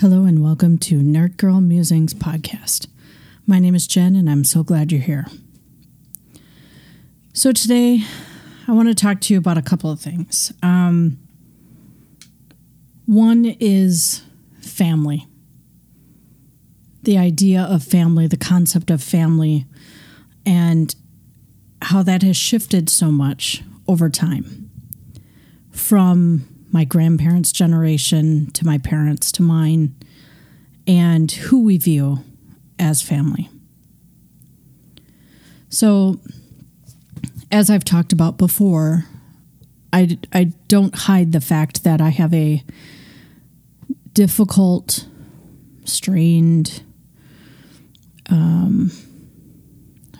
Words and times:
Hello 0.00 0.24
and 0.24 0.42
welcome 0.42 0.78
to 0.78 1.00
Nerd 1.02 1.36
Girl 1.36 1.60
Musings 1.60 2.14
podcast. 2.14 2.86
My 3.46 3.58
name 3.58 3.74
is 3.74 3.86
Jen 3.86 4.16
and 4.16 4.30
I'm 4.30 4.44
so 4.44 4.62
glad 4.62 4.90
you're 4.90 5.02
here. 5.02 5.26
So 7.34 7.52
today 7.52 8.04
I 8.66 8.72
want 8.72 8.88
to 8.88 8.94
talk 8.94 9.20
to 9.20 9.34
you 9.34 9.38
about 9.38 9.58
a 9.58 9.62
couple 9.62 9.90
of 9.90 10.00
things. 10.00 10.54
Um, 10.62 11.18
one 13.04 13.44
is 13.60 14.22
family. 14.62 15.26
The 17.02 17.18
idea 17.18 17.60
of 17.60 17.84
family, 17.84 18.26
the 18.26 18.38
concept 18.38 18.90
of 18.90 19.02
family, 19.02 19.66
and 20.46 20.94
how 21.82 22.02
that 22.04 22.22
has 22.22 22.38
shifted 22.38 22.88
so 22.88 23.10
much 23.12 23.62
over 23.86 24.08
time 24.08 24.70
from 25.70 26.49
my 26.72 26.84
grandparents' 26.84 27.52
generation 27.52 28.50
to 28.52 28.64
my 28.64 28.78
parents 28.78 29.32
to 29.32 29.42
mine, 29.42 29.94
and 30.86 31.30
who 31.30 31.62
we 31.62 31.76
view 31.76 32.18
as 32.78 33.02
family. 33.02 33.48
So, 35.68 36.20
as 37.52 37.70
I've 37.70 37.84
talked 37.84 38.12
about 38.12 38.38
before, 38.38 39.06
I, 39.92 40.18
I 40.32 40.52
don't 40.68 40.94
hide 40.94 41.32
the 41.32 41.40
fact 41.40 41.84
that 41.84 42.00
I 42.00 42.10
have 42.10 42.32
a 42.32 42.62
difficult, 44.12 45.06
strained, 45.84 46.82
um, 48.28 48.90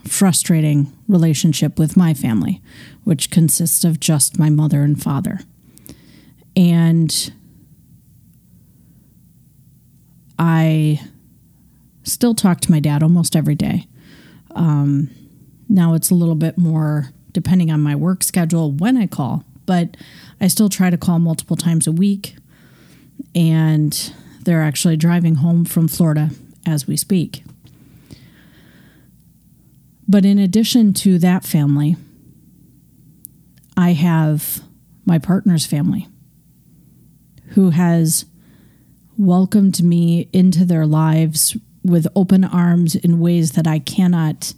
frustrating 0.06 0.92
relationship 1.08 1.78
with 1.78 1.96
my 1.96 2.14
family, 2.14 2.60
which 3.04 3.30
consists 3.30 3.84
of 3.84 4.00
just 4.00 4.38
my 4.38 4.50
mother 4.50 4.82
and 4.82 5.00
father. 5.00 5.40
And 6.56 7.32
I 10.38 11.00
still 12.02 12.34
talk 12.34 12.60
to 12.62 12.70
my 12.70 12.80
dad 12.80 13.02
almost 13.02 13.36
every 13.36 13.54
day. 13.54 13.86
Um, 14.54 15.10
now 15.68 15.94
it's 15.94 16.10
a 16.10 16.14
little 16.14 16.34
bit 16.34 16.58
more 16.58 17.10
depending 17.32 17.70
on 17.70 17.80
my 17.80 17.94
work 17.94 18.24
schedule 18.24 18.72
when 18.72 18.96
I 18.96 19.06
call, 19.06 19.44
but 19.66 19.96
I 20.40 20.48
still 20.48 20.68
try 20.68 20.90
to 20.90 20.96
call 20.96 21.18
multiple 21.18 21.56
times 21.56 21.86
a 21.86 21.92
week. 21.92 22.36
And 23.34 24.12
they're 24.42 24.62
actually 24.62 24.96
driving 24.96 25.36
home 25.36 25.64
from 25.64 25.86
Florida 25.86 26.30
as 26.66 26.86
we 26.86 26.96
speak. 26.96 27.44
But 30.08 30.24
in 30.24 30.38
addition 30.38 30.92
to 30.94 31.18
that 31.18 31.44
family, 31.44 31.96
I 33.76 33.92
have 33.92 34.62
my 35.04 35.18
partner's 35.18 35.66
family 35.66 36.08
who 37.50 37.70
has 37.70 38.24
welcomed 39.16 39.82
me 39.82 40.28
into 40.32 40.64
their 40.64 40.86
lives 40.86 41.56
with 41.84 42.06
open 42.14 42.44
arms 42.44 42.94
in 42.94 43.20
ways 43.20 43.52
that 43.52 43.66
I 43.66 43.78
cannot 43.78 44.54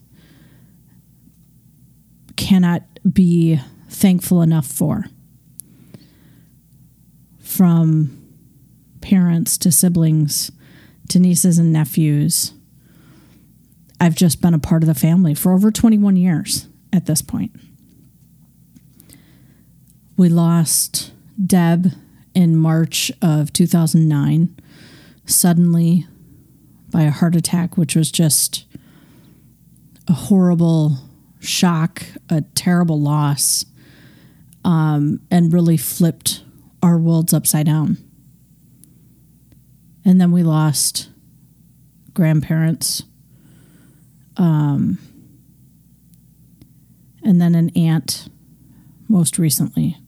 cannot 2.36 2.82
be 3.12 3.60
thankful 3.88 4.42
enough 4.42 4.66
for. 4.66 5.04
From 7.38 8.18
parents 9.00 9.58
to 9.58 9.70
siblings 9.70 10.50
to 11.08 11.18
nieces 11.18 11.58
and 11.58 11.72
nephews. 11.72 12.54
I've 14.00 14.14
just 14.14 14.40
been 14.40 14.54
a 14.54 14.58
part 14.58 14.82
of 14.82 14.86
the 14.86 14.94
family 14.94 15.34
for 15.34 15.52
over 15.52 15.70
21 15.70 16.16
years 16.16 16.68
at 16.92 17.06
this 17.06 17.20
point. 17.22 17.52
We 20.16 20.28
lost 20.28 21.12
Deb 21.44 21.92
in 22.34 22.56
March 22.56 23.12
of 23.20 23.52
2009 23.52 24.56
suddenly 25.26 26.06
by 26.90 27.02
a 27.02 27.10
heart 27.10 27.36
attack, 27.36 27.76
which 27.76 27.96
was 27.96 28.10
just 28.10 28.66
a 30.08 30.12
horrible 30.12 30.98
shock, 31.40 32.02
a 32.28 32.42
terrible 32.54 33.00
loss, 33.00 33.64
um, 34.64 35.20
and 35.30 35.52
really 35.52 35.76
flipped 35.76 36.44
our 36.82 36.98
worlds 36.98 37.32
upside 37.32 37.66
down. 37.66 37.96
And 40.04 40.20
then 40.20 40.32
we 40.32 40.42
lost 40.42 41.08
grandparents, 42.12 43.04
um, 44.36 44.98
and 47.24 47.40
then 47.40 47.54
an 47.54 47.70
aunt 47.76 48.28
most 49.08 49.38
recently 49.38 50.01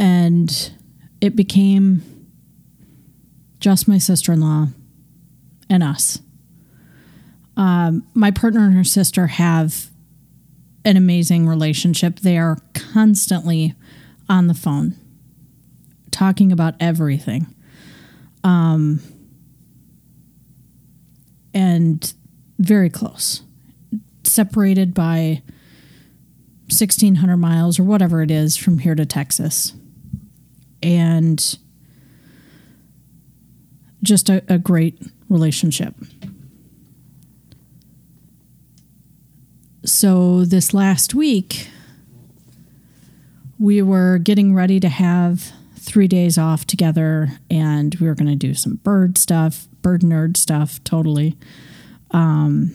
and 0.00 0.72
it 1.20 1.36
became 1.36 2.02
just 3.60 3.86
my 3.86 3.98
sister 3.98 4.32
in 4.32 4.40
law 4.40 4.68
and 5.68 5.82
us. 5.82 6.20
Um, 7.56 8.06
my 8.14 8.30
partner 8.30 8.64
and 8.64 8.74
her 8.74 8.82
sister 8.82 9.26
have 9.26 9.90
an 10.86 10.96
amazing 10.96 11.46
relationship. 11.46 12.20
They 12.20 12.38
are 12.38 12.56
constantly 12.72 13.74
on 14.30 14.46
the 14.46 14.54
phone 14.54 14.96
talking 16.10 16.50
about 16.50 16.74
everything. 16.80 17.54
Um, 18.42 19.00
and 21.52 22.12
very 22.58 22.88
close, 22.88 23.42
separated 24.24 24.94
by 24.94 25.42
1,600 26.68 27.36
miles 27.36 27.78
or 27.78 27.84
whatever 27.84 28.22
it 28.22 28.30
is 28.30 28.56
from 28.56 28.78
here 28.78 28.94
to 28.94 29.04
Texas 29.04 29.74
and 30.82 31.58
just 34.02 34.28
a, 34.28 34.42
a 34.48 34.58
great 34.58 35.00
relationship. 35.28 35.94
So, 39.84 40.44
this 40.44 40.74
last 40.74 41.14
week, 41.14 41.68
we 43.58 43.80
were 43.82 44.18
getting 44.18 44.54
ready 44.54 44.78
to 44.80 44.88
have 44.88 45.52
three 45.76 46.06
days 46.06 46.36
off 46.36 46.66
together, 46.66 47.28
and 47.50 47.94
we 47.96 48.06
were 48.06 48.14
going 48.14 48.28
to 48.28 48.36
do 48.36 48.54
some 48.54 48.76
bird 48.76 49.16
stuff, 49.16 49.68
bird 49.80 50.02
nerd 50.02 50.36
stuff, 50.36 50.82
totally. 50.84 51.36
Um, 52.10 52.74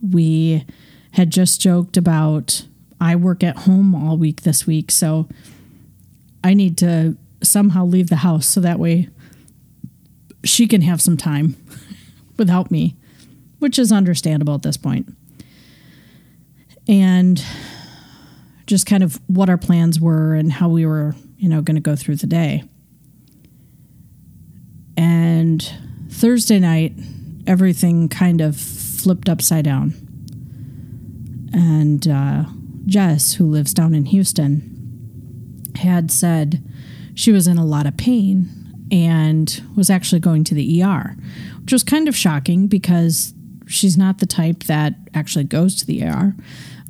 we 0.00 0.64
had 1.12 1.30
just 1.30 1.60
joked 1.60 1.96
about 1.96 2.66
I 3.00 3.16
work 3.16 3.42
at 3.42 3.58
home 3.58 3.94
all 3.94 4.16
week 4.16 4.42
this 4.42 4.66
week, 4.66 4.90
so 4.90 5.28
I 6.42 6.54
need 6.54 6.78
to 6.78 7.16
somehow 7.42 7.84
leave 7.84 8.08
the 8.08 8.16
house 8.16 8.46
so 8.46 8.60
that 8.60 8.78
way 8.78 9.08
she 10.44 10.66
can 10.66 10.82
have 10.82 11.00
some 11.00 11.16
time 11.16 11.56
without 12.36 12.70
me, 12.70 12.96
which 13.58 13.78
is 13.78 13.92
understandable 13.92 14.54
at 14.54 14.62
this 14.62 14.76
point. 14.76 15.14
And 16.88 17.42
just 18.66 18.86
kind 18.86 19.02
of 19.02 19.20
what 19.26 19.50
our 19.50 19.58
plans 19.58 20.00
were 20.00 20.34
and 20.34 20.52
how 20.52 20.68
we 20.68 20.86
were, 20.86 21.14
you 21.36 21.48
know, 21.48 21.60
going 21.60 21.74
to 21.74 21.80
go 21.80 21.96
through 21.96 22.16
the 22.16 22.26
day. 22.26 22.62
And 24.96 25.72
Thursday 26.08 26.58
night, 26.58 26.92
everything 27.46 28.08
kind 28.08 28.40
of 28.40 28.56
flipped 28.56 29.28
upside 29.28 29.64
down. 29.64 29.94
And 31.52 32.06
uh, 32.06 32.44
Jess, 32.86 33.34
who 33.34 33.46
lives 33.46 33.74
down 33.74 33.94
in 33.94 34.06
Houston, 34.06 34.69
had 35.80 36.10
said 36.10 36.62
she 37.14 37.32
was 37.32 37.46
in 37.46 37.58
a 37.58 37.64
lot 37.64 37.86
of 37.86 37.96
pain 37.96 38.48
and 38.90 39.62
was 39.76 39.90
actually 39.90 40.20
going 40.20 40.44
to 40.44 40.54
the 40.54 40.82
ER, 40.82 41.16
which 41.62 41.72
was 41.72 41.82
kind 41.82 42.08
of 42.08 42.16
shocking 42.16 42.66
because 42.66 43.34
she's 43.66 43.96
not 43.96 44.18
the 44.18 44.26
type 44.26 44.64
that 44.64 44.94
actually 45.14 45.44
goes 45.44 45.76
to 45.76 45.86
the 45.86 46.04
ER. 46.04 46.34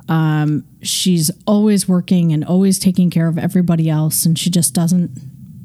Um, 0.09 0.65
she's 0.81 1.31
always 1.45 1.87
working 1.87 2.33
and 2.33 2.43
always 2.43 2.79
taking 2.79 3.09
care 3.09 3.27
of 3.27 3.37
everybody 3.37 3.89
else, 3.89 4.25
and 4.25 4.37
she 4.37 4.49
just 4.49 4.73
doesn't 4.73 5.11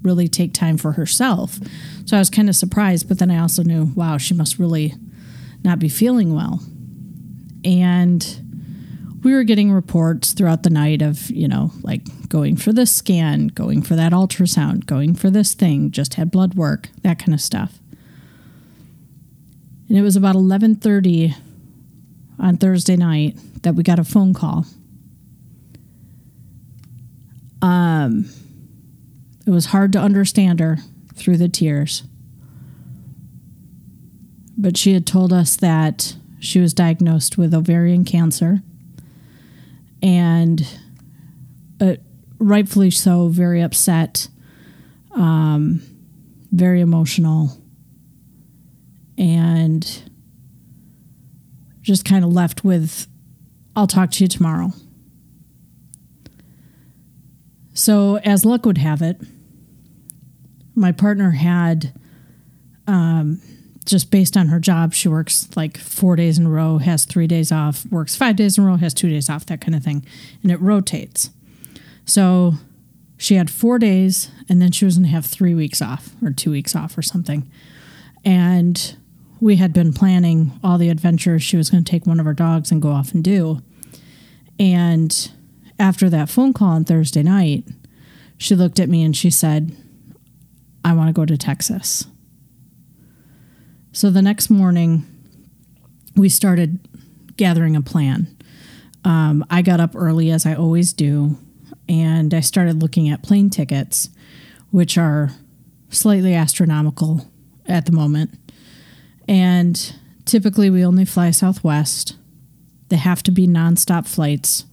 really 0.03 0.29
take 0.29 0.53
time 0.53 0.77
for 0.77 0.93
herself. 0.93 1.59
So 2.05 2.17
I 2.17 2.21
was 2.21 2.31
kind 2.31 2.49
of 2.49 2.55
surprised, 2.55 3.09
but 3.09 3.19
then 3.19 3.31
I 3.31 3.39
also 3.39 3.63
knew, 3.63 3.91
wow, 3.97 4.19
she 4.19 4.35
must 4.35 4.59
really 4.59 4.95
not 5.65 5.79
be 5.79 5.89
feeling 5.89 6.35
well. 6.35 6.61
And 7.65 8.46
we 9.27 9.35
were 9.35 9.43
getting 9.43 9.73
reports 9.73 10.35
throughout 10.35 10.63
the 10.63 10.71
night 10.71 11.03
of, 11.03 11.29
you 11.33 11.49
know, 11.49 11.73
like 11.83 12.29
going 12.29 12.55
for 12.55 12.73
this 12.73 12.95
scan, 12.95 13.49
going 13.49 13.83
for 13.83 13.97
that 13.97 14.13
ultrasound, 14.13 14.87
going 14.87 15.17
for 15.17 15.31
this 15.31 15.53
thing, 15.53 15.91
just 15.91 16.15
had 16.15 16.31
blood 16.31 16.55
work, 16.55 16.91
that 17.03 17.19
kind 17.19 17.35
of 17.35 17.41
stuff. 17.41 17.81
And 19.89 19.99
it 19.99 20.03
was 20.03 20.15
about 20.15 20.37
11:30 20.37 21.35
on 22.39 22.57
Thursday 22.57 22.95
night 22.95 23.37
that 23.65 23.75
we 23.75 23.83
got 23.83 23.99
a 23.99 24.05
phone 24.05 24.33
call. 24.33 24.65
Um 27.61 28.27
it 29.45 29.51
was 29.51 29.67
hard 29.67 29.93
to 29.95 29.99
understand 29.99 30.61
her 30.61 30.79
through 31.15 31.39
the 31.39 31.49
tears. 31.49 32.05
But 34.57 34.77
she 34.77 34.93
had 34.93 35.05
told 35.05 35.33
us 35.33 35.57
that 35.57 36.15
she 36.39 36.61
was 36.61 36.73
diagnosed 36.73 37.37
with 37.37 37.53
ovarian 37.53 38.05
cancer 38.05 38.63
and 40.03 40.67
uh, 41.81 41.97
rightfully 42.39 42.91
so, 42.91 43.29
very 43.29 43.61
upset. 43.63 44.29
Um, 45.13 45.81
very 46.53 46.81
emotional, 46.81 47.51
and 49.19 50.11
just 51.81 52.05
kind 52.05 52.25
of 52.25 52.33
left 52.33 52.65
with, 52.65 53.07
I'll 53.75 53.87
talk 53.87 54.11
to 54.13 54.25
you 54.25 54.29
tomorrow. 54.29 54.73
So, 57.75 58.17
as 58.19 58.45
luck 58.45 58.65
would 58.67 58.79
have 58.79 59.03
it, 59.03 59.21
my 60.75 60.93
partner 60.93 61.31
had, 61.31 61.93
um, 62.87 63.41
just 63.87 64.11
based 64.11 64.37
on 64.37 64.49
her 64.49 64.59
job, 64.59 64.93
she 64.93 65.09
works 65.09 65.49
like 65.57 65.79
four 65.79 66.17
days 66.17 66.39
in 66.39 66.47
a 66.47 66.51
row, 66.51 66.79
has 66.79 67.05
three 67.05 67.27
days 67.27 67.51
off, 67.53 67.87
works 67.87 68.17
five 68.17 68.37
days 68.37 68.59
in 68.59 68.65
a 68.65 68.67
row, 68.67 68.77
has 68.77 68.93
two 68.93 69.09
days 69.09 69.31
off, 69.31 69.47
that 69.47 69.61
kind 69.61 69.75
of 69.75 69.83
thing. 69.83 70.05
And 70.43 70.51
it 70.51 70.61
rotates. 70.61 71.31
So 72.05 72.55
she 73.17 73.37
had 73.37 73.51
four 73.51 73.79
days, 73.79 74.31
and 74.49 74.61
then 74.61 74.73
she 74.73 74.85
was 74.85 74.97
going 74.97 75.07
to 75.07 75.13
have 75.13 75.25
three 75.25 75.55
weeks 75.55 75.81
off 75.81 76.11
or 76.23 76.33
two 76.33 76.51
weeks 76.51 76.75
off 76.75 76.99
or 76.99 77.03
something. 77.03 77.51
And 78.25 78.97
we 79.41 79.57
had 79.57 79.73
been 79.73 79.93
planning 79.93 80.59
all 80.65 80.79
the 80.79 80.91
adventures 80.91 81.43
she 81.43 81.57
was 81.57 81.71
going 81.71 81.85
to 81.85 81.91
take 81.91 82.07
one 82.07 82.19
of 82.19 82.27
our 82.27 82.35
dogs 82.35 82.71
and 82.73 82.83
go 82.83 82.91
off 82.91 83.15
and 83.15 83.23
do. 83.23 83.63
And 84.59 85.31
after 85.79 86.11
that 86.11 86.29
phone 86.29 86.53
call 86.53 86.69
on 86.69 86.85
Thursday 86.85 87.23
night, 87.23 87.65
she 88.39 88.55
looked 88.55 88.81
at 88.81 88.89
me 88.89 89.03
and 89.03 89.17
she 89.17 89.31
said, 89.31 89.77
I 90.85 90.93
want 90.93 91.09
to 91.09 91.13
go 91.13 91.25
to 91.25 91.37
Texas. 91.37 92.07
So 93.97 94.11
the 94.11 94.21
next 94.21 94.51
morning, 94.51 95.07
we 96.17 96.29
started 96.29 96.87
gathering 97.39 97.77
a 97.77 97.81
plan. 97.81 98.37
Um, 99.07 99.43
I 99.49 99.63
got 99.63 99.81
up 99.81 99.93
early, 99.97 100.31
as 100.31 100.45
I 100.45 100.55
always 100.55 100.93
do, 100.93 101.39
and 101.89 102.35
I 102.35 102.41
started 102.41 102.83
looking 102.83 103.09
at 103.09 103.23
plane 103.23 103.49
tickets, 103.49 104.11
which 104.71 104.99
are 104.99 105.31
slightly 105.89 106.35
astronomical 106.35 107.27
at 107.65 107.87
the 107.87 107.93
moment. 107.93 108.39
And 109.27 109.95
typically, 110.27 110.69
we 110.69 110.85
only 110.85 111.07
fly 111.07 111.31
Southwest. 111.31 112.17
They 112.91 112.97
have 112.97 113.23
to 113.23 113.31
be 113.31 113.49
nonstop 113.49 114.07
flights. 114.07 114.67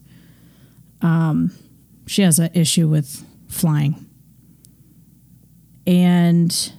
Um, 1.01 1.57
she 2.07 2.23
has 2.23 2.39
an 2.39 2.49
issue 2.53 2.89
with 2.89 3.25
flying. 3.47 4.05
And 5.87 6.73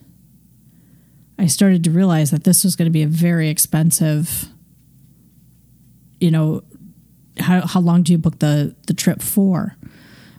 I 1.44 1.46
started 1.46 1.84
to 1.84 1.90
realize 1.90 2.30
that 2.30 2.44
this 2.44 2.64
was 2.64 2.74
going 2.74 2.86
to 2.86 2.92
be 2.92 3.02
a 3.02 3.06
very 3.06 3.48
expensive, 3.48 4.46
you 6.20 6.30
know, 6.30 6.64
how, 7.38 7.66
how 7.66 7.80
long 7.80 8.02
do 8.02 8.12
you 8.12 8.18
book 8.18 8.38
the, 8.38 8.74
the 8.86 8.94
trip 8.94 9.22
for? 9.22 9.76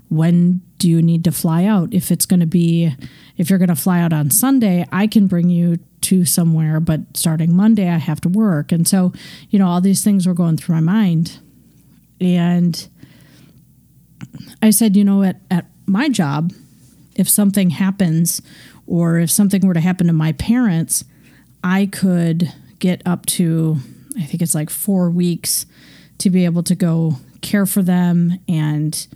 when 0.09 0.61
do 0.77 0.89
you 0.89 1.01
need 1.01 1.23
to 1.23 1.31
fly 1.31 1.65
out? 1.65 1.93
If 1.93 2.11
it's 2.11 2.25
going 2.25 2.39
to 2.39 2.45
be, 2.45 2.93
if 3.37 3.49
you're 3.49 3.59
going 3.59 3.69
to 3.69 3.75
fly 3.75 4.01
out 4.01 4.13
on 4.13 4.29
Sunday, 4.29 4.85
I 4.91 5.07
can 5.07 5.27
bring 5.27 5.49
you 5.49 5.77
to 6.01 6.25
somewhere, 6.25 6.79
but 6.79 7.01
starting 7.15 7.55
Monday, 7.55 7.89
I 7.89 7.97
have 7.97 8.21
to 8.21 8.29
work. 8.29 8.71
And 8.71 8.87
so, 8.87 9.11
you 9.49 9.57
know, 9.57 9.67
all 9.67 9.81
these 9.81 10.03
things 10.03 10.27
were 10.27 10.33
going 10.33 10.57
through 10.57 10.75
my 10.75 10.81
mind. 10.81 11.39
And 12.21 12.87
I 14.61 14.69
said, 14.69 14.95
you 14.95 15.03
know, 15.03 15.23
at, 15.23 15.41
at 15.49 15.65
my 15.87 16.09
job, 16.09 16.53
if 17.15 17.29
something 17.29 17.71
happens 17.71 18.41
or 18.87 19.19
if 19.19 19.31
something 19.31 19.65
were 19.65 19.73
to 19.73 19.79
happen 19.79 20.07
to 20.07 20.13
my 20.13 20.31
parents, 20.33 21.03
I 21.63 21.87
could 21.87 22.53
get 22.79 23.01
up 23.05 23.25
to, 23.27 23.77
I 24.17 24.23
think 24.23 24.41
it's 24.41 24.55
like 24.55 24.69
four 24.69 25.09
weeks 25.09 25.65
to 26.19 26.29
be 26.29 26.45
able 26.45 26.63
to 26.63 26.75
go 26.75 27.17
care 27.41 27.65
for 27.65 27.81
them 27.81 28.39
and 28.47 29.07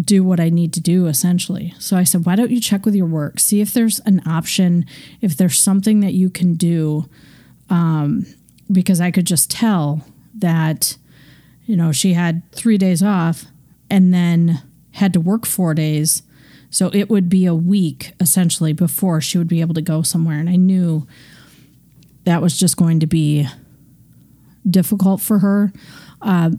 do 0.00 0.22
what 0.22 0.38
I 0.38 0.50
need 0.50 0.72
to 0.74 0.80
do 0.80 1.06
essentially. 1.06 1.74
So 1.78 1.96
I 1.96 2.04
said, 2.04 2.24
why 2.24 2.36
don't 2.36 2.50
you 2.50 2.60
check 2.60 2.84
with 2.84 2.94
your 2.94 3.06
work? 3.06 3.40
See 3.40 3.60
if 3.60 3.72
there's 3.72 3.98
an 4.00 4.22
option, 4.26 4.86
if 5.20 5.36
there's 5.36 5.58
something 5.58 6.00
that 6.00 6.14
you 6.14 6.30
can 6.30 6.54
do. 6.54 7.08
Um, 7.68 8.26
because 8.70 9.00
I 9.00 9.10
could 9.10 9.26
just 9.26 9.50
tell 9.50 10.04
that, 10.38 10.96
you 11.66 11.76
know, 11.76 11.92
she 11.92 12.12
had 12.12 12.48
three 12.52 12.78
days 12.78 13.02
off 13.02 13.46
and 13.88 14.14
then 14.14 14.62
had 14.92 15.12
to 15.12 15.20
work 15.20 15.46
four 15.46 15.74
days. 15.74 16.22
So 16.70 16.88
it 16.92 17.10
would 17.10 17.28
be 17.28 17.46
a 17.46 17.54
week 17.54 18.12
essentially 18.20 18.72
before 18.72 19.20
she 19.20 19.38
would 19.38 19.48
be 19.48 19.60
able 19.60 19.74
to 19.74 19.82
go 19.82 20.02
somewhere. 20.02 20.38
And 20.38 20.48
I 20.48 20.56
knew 20.56 21.06
that 22.24 22.40
was 22.40 22.58
just 22.58 22.76
going 22.76 23.00
to 23.00 23.06
be 23.06 23.48
difficult 24.68 25.20
for 25.20 25.40
her. 25.40 25.72
Uh, 26.22 26.52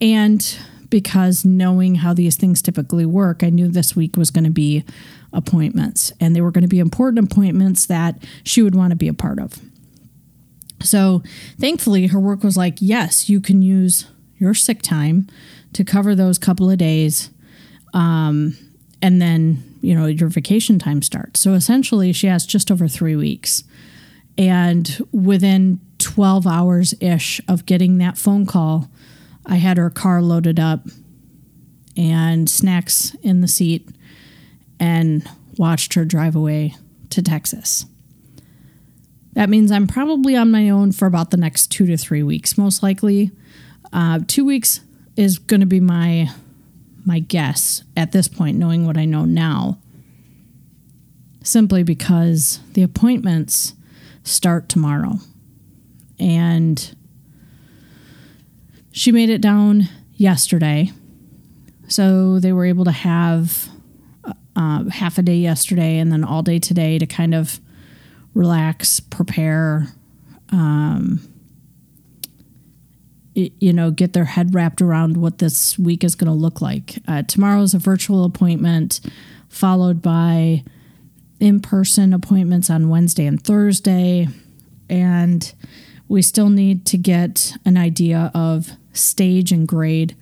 and 0.00 0.58
because 0.90 1.44
knowing 1.44 1.96
how 1.96 2.14
these 2.14 2.36
things 2.36 2.62
typically 2.62 3.06
work, 3.06 3.42
I 3.42 3.50
knew 3.50 3.68
this 3.68 3.94
week 3.94 4.16
was 4.16 4.30
going 4.30 4.44
to 4.44 4.50
be 4.50 4.84
appointments 5.32 6.12
and 6.20 6.34
they 6.34 6.40
were 6.40 6.50
going 6.50 6.62
to 6.62 6.68
be 6.68 6.78
important 6.78 7.30
appointments 7.30 7.86
that 7.86 8.22
she 8.42 8.62
would 8.62 8.74
want 8.74 8.90
to 8.90 8.96
be 8.96 9.08
a 9.08 9.14
part 9.14 9.38
of. 9.38 9.60
So 10.82 11.22
thankfully, 11.58 12.06
her 12.08 12.20
work 12.20 12.42
was 12.42 12.56
like, 12.56 12.76
yes, 12.80 13.28
you 13.28 13.40
can 13.40 13.62
use 13.62 14.06
your 14.38 14.54
sick 14.54 14.80
time 14.80 15.26
to 15.72 15.84
cover 15.84 16.14
those 16.14 16.38
couple 16.38 16.70
of 16.70 16.78
days. 16.78 17.30
Um, 17.92 18.56
and 19.00 19.22
then, 19.22 19.62
you 19.80 19.94
know, 19.94 20.06
your 20.06 20.28
vacation 20.28 20.78
time 20.78 21.02
starts. 21.02 21.40
So 21.40 21.54
essentially, 21.54 22.12
she 22.12 22.26
has 22.26 22.46
just 22.46 22.70
over 22.70 22.88
three 22.88 23.16
weeks. 23.16 23.64
And 24.36 25.04
within 25.12 25.80
12 25.98 26.46
hours 26.46 26.94
ish 27.00 27.40
of 27.48 27.66
getting 27.66 27.98
that 27.98 28.18
phone 28.18 28.46
call, 28.46 28.88
I 29.46 29.56
had 29.56 29.76
her 29.76 29.90
car 29.90 30.22
loaded 30.22 30.60
up 30.60 30.86
and 31.96 32.48
snacks 32.48 33.14
in 33.22 33.40
the 33.40 33.48
seat 33.48 33.88
and 34.78 35.28
watched 35.56 35.94
her 35.94 36.04
drive 36.04 36.36
away 36.36 36.74
to 37.10 37.22
Texas. 37.22 37.86
That 39.32 39.48
means 39.48 39.70
I'm 39.70 39.86
probably 39.86 40.36
on 40.36 40.50
my 40.50 40.70
own 40.70 40.92
for 40.92 41.06
about 41.06 41.30
the 41.30 41.36
next 41.36 41.68
two 41.68 41.86
to 41.86 41.96
three 41.96 42.22
weeks, 42.22 42.58
most 42.58 42.82
likely. 42.82 43.30
Uh, 43.92 44.20
two 44.26 44.44
weeks 44.44 44.80
is 45.16 45.38
going 45.38 45.60
to 45.60 45.66
be 45.66 45.80
my 45.80 46.30
my 47.08 47.18
guess 47.18 47.82
at 47.96 48.12
this 48.12 48.28
point, 48.28 48.58
knowing 48.58 48.86
what 48.86 48.96
I 48.96 49.06
know 49.06 49.24
now. 49.24 49.78
Simply 51.42 51.82
because 51.82 52.60
the 52.74 52.82
appointments 52.82 53.74
start 54.22 54.68
tomorrow, 54.68 55.14
and 56.20 56.94
she 58.92 59.10
made 59.10 59.30
it 59.30 59.40
down 59.40 59.88
yesterday. 60.14 60.92
So 61.88 62.38
they 62.38 62.52
were 62.52 62.66
able 62.66 62.84
to 62.84 62.90
have 62.92 63.68
uh, 64.54 64.84
half 64.90 65.16
a 65.16 65.22
day 65.22 65.36
yesterday 65.36 65.98
and 65.98 66.12
then 66.12 66.22
all 66.22 66.42
day 66.42 66.58
today 66.58 66.98
to 66.98 67.06
kind 67.06 67.34
of 67.34 67.60
relax, 68.34 69.00
prepare, 69.00 69.86
um, 70.50 71.20
you 73.38 73.72
know, 73.72 73.90
get 73.90 74.14
their 74.14 74.24
head 74.24 74.54
wrapped 74.54 74.82
around 74.82 75.16
what 75.16 75.38
this 75.38 75.78
week 75.78 76.02
is 76.02 76.14
going 76.14 76.26
to 76.26 76.36
look 76.36 76.60
like. 76.60 76.98
Uh, 77.06 77.22
tomorrow 77.22 77.62
is 77.62 77.72
a 77.72 77.78
virtual 77.78 78.24
appointment, 78.24 79.00
followed 79.48 80.02
by 80.02 80.64
in 81.38 81.60
person 81.60 82.12
appointments 82.12 82.68
on 82.68 82.88
Wednesday 82.88 83.26
and 83.26 83.42
Thursday. 83.42 84.26
And 84.88 85.52
we 86.08 86.20
still 86.22 86.50
need 86.50 86.84
to 86.86 86.98
get 86.98 87.54
an 87.64 87.76
idea 87.76 88.32
of 88.34 88.72
stage 88.92 89.52
and 89.52 89.68
grade 89.68 90.16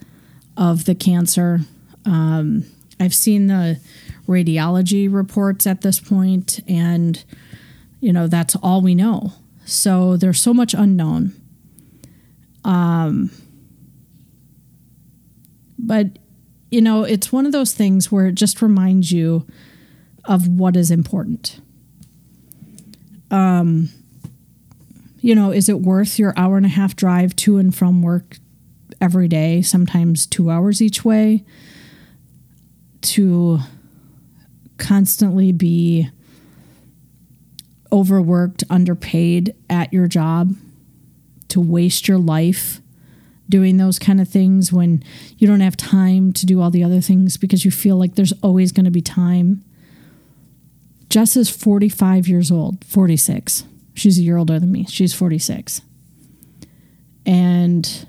of 0.56 0.85
the 0.85 0.94
cancer. 0.94 1.61
Um, 2.04 2.64
I've 3.00 3.14
seen 3.14 3.46
the 3.46 3.80
radiology 4.28 5.12
reports 5.12 5.66
at 5.66 5.80
this 5.80 6.00
point, 6.00 6.61
and 6.68 7.23
you 8.00 8.12
know 8.12 8.26
that's 8.26 8.56
all 8.56 8.82
we 8.82 8.94
know. 8.94 9.32
So 9.64 10.16
there's 10.16 10.40
so 10.40 10.52
much 10.52 10.75
unknown. 10.75 11.35
Um, 12.66 13.30
but 15.78 16.18
you 16.70 16.82
know, 16.82 17.04
it's 17.04 17.32
one 17.32 17.46
of 17.46 17.52
those 17.52 17.73
things 17.73 18.11
where 18.11 18.26
it 18.26 18.35
just 18.35 18.61
reminds 18.61 19.12
you 19.12 19.46
of 20.25 20.49
what 20.49 20.76
is 20.76 20.90
important. 20.90 21.61
Um, 23.30 23.90
you 25.20 25.35
know, 25.35 25.52
is 25.52 25.68
it 25.68 25.80
worth 25.80 26.18
your 26.18 26.35
hour 26.37 26.56
and 26.56 26.66
a 26.66 26.70
half 26.70 26.96
drive 26.96 27.37
to 27.37 27.58
and 27.58 27.75
from 27.75 28.02
work 28.02 28.38
every 29.00 29.28
day, 29.28 29.62
sometimes 29.62 30.26
two 30.26 30.50
hours 30.50 30.82
each 30.82 31.04
way, 31.04 31.44
to 33.02 33.61
constantly 34.76 35.52
be 35.52 36.11
overworked, 37.92 38.64
underpaid 38.68 39.54
at 39.70 39.92
your 39.92 40.08
job, 40.08 40.54
to 41.48 41.60
waste 41.60 42.08
your 42.08 42.18
life 42.18 42.80
doing 43.48 43.76
those 43.76 43.98
kind 43.98 44.20
of 44.20 44.28
things 44.28 44.72
when 44.72 45.02
you 45.38 45.46
don't 45.46 45.60
have 45.60 45.76
time 45.76 46.32
to 46.32 46.46
do 46.46 46.60
all 46.60 46.70
the 46.70 46.82
other 46.82 47.00
things 47.00 47.36
because 47.36 47.64
you 47.64 47.70
feel 47.70 47.96
like 47.96 48.14
there's 48.14 48.32
always 48.42 48.72
going 48.72 48.84
to 48.84 48.90
be 48.90 49.00
time. 49.02 49.64
Jess 51.08 51.36
is 51.36 51.48
45 51.48 52.26
years 52.26 52.50
old, 52.50 52.84
46. 52.84 53.64
She's 53.94 54.18
a 54.18 54.22
year 54.22 54.36
older 54.36 54.58
than 54.58 54.72
me. 54.72 54.84
She's 54.86 55.14
46. 55.14 55.80
And 57.24 58.06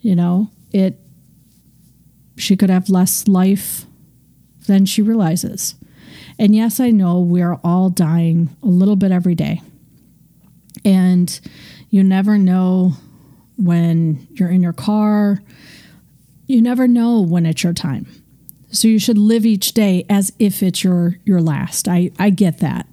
you 0.00 0.14
know, 0.14 0.50
it 0.70 1.00
she 2.36 2.56
could 2.56 2.70
have 2.70 2.88
less 2.88 3.26
life 3.26 3.86
than 4.66 4.86
she 4.86 5.02
realizes. 5.02 5.74
And 6.38 6.54
yes, 6.54 6.78
I 6.78 6.90
know 6.90 7.20
we're 7.20 7.58
all 7.64 7.90
dying 7.90 8.50
a 8.62 8.66
little 8.66 8.94
bit 8.94 9.10
every 9.10 9.34
day. 9.34 9.62
And 10.86 11.38
you 11.90 12.04
never 12.04 12.38
know 12.38 12.92
when 13.56 14.28
you're 14.30 14.50
in 14.50 14.62
your 14.62 14.72
car, 14.72 15.42
you 16.46 16.62
never 16.62 16.86
know 16.86 17.20
when 17.20 17.44
it's 17.44 17.64
your 17.64 17.72
time. 17.72 18.06
So 18.70 18.86
you 18.86 19.00
should 19.00 19.18
live 19.18 19.44
each 19.44 19.72
day 19.72 20.06
as 20.08 20.32
if 20.38 20.62
it's 20.62 20.84
your 20.84 21.16
your 21.24 21.40
last. 21.40 21.88
I 21.88 22.12
I 22.18 22.30
get 22.30 22.58
that. 22.58 22.86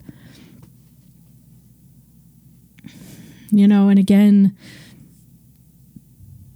You 3.51 3.67
know, 3.67 3.89
and 3.89 4.00
again 4.00 4.57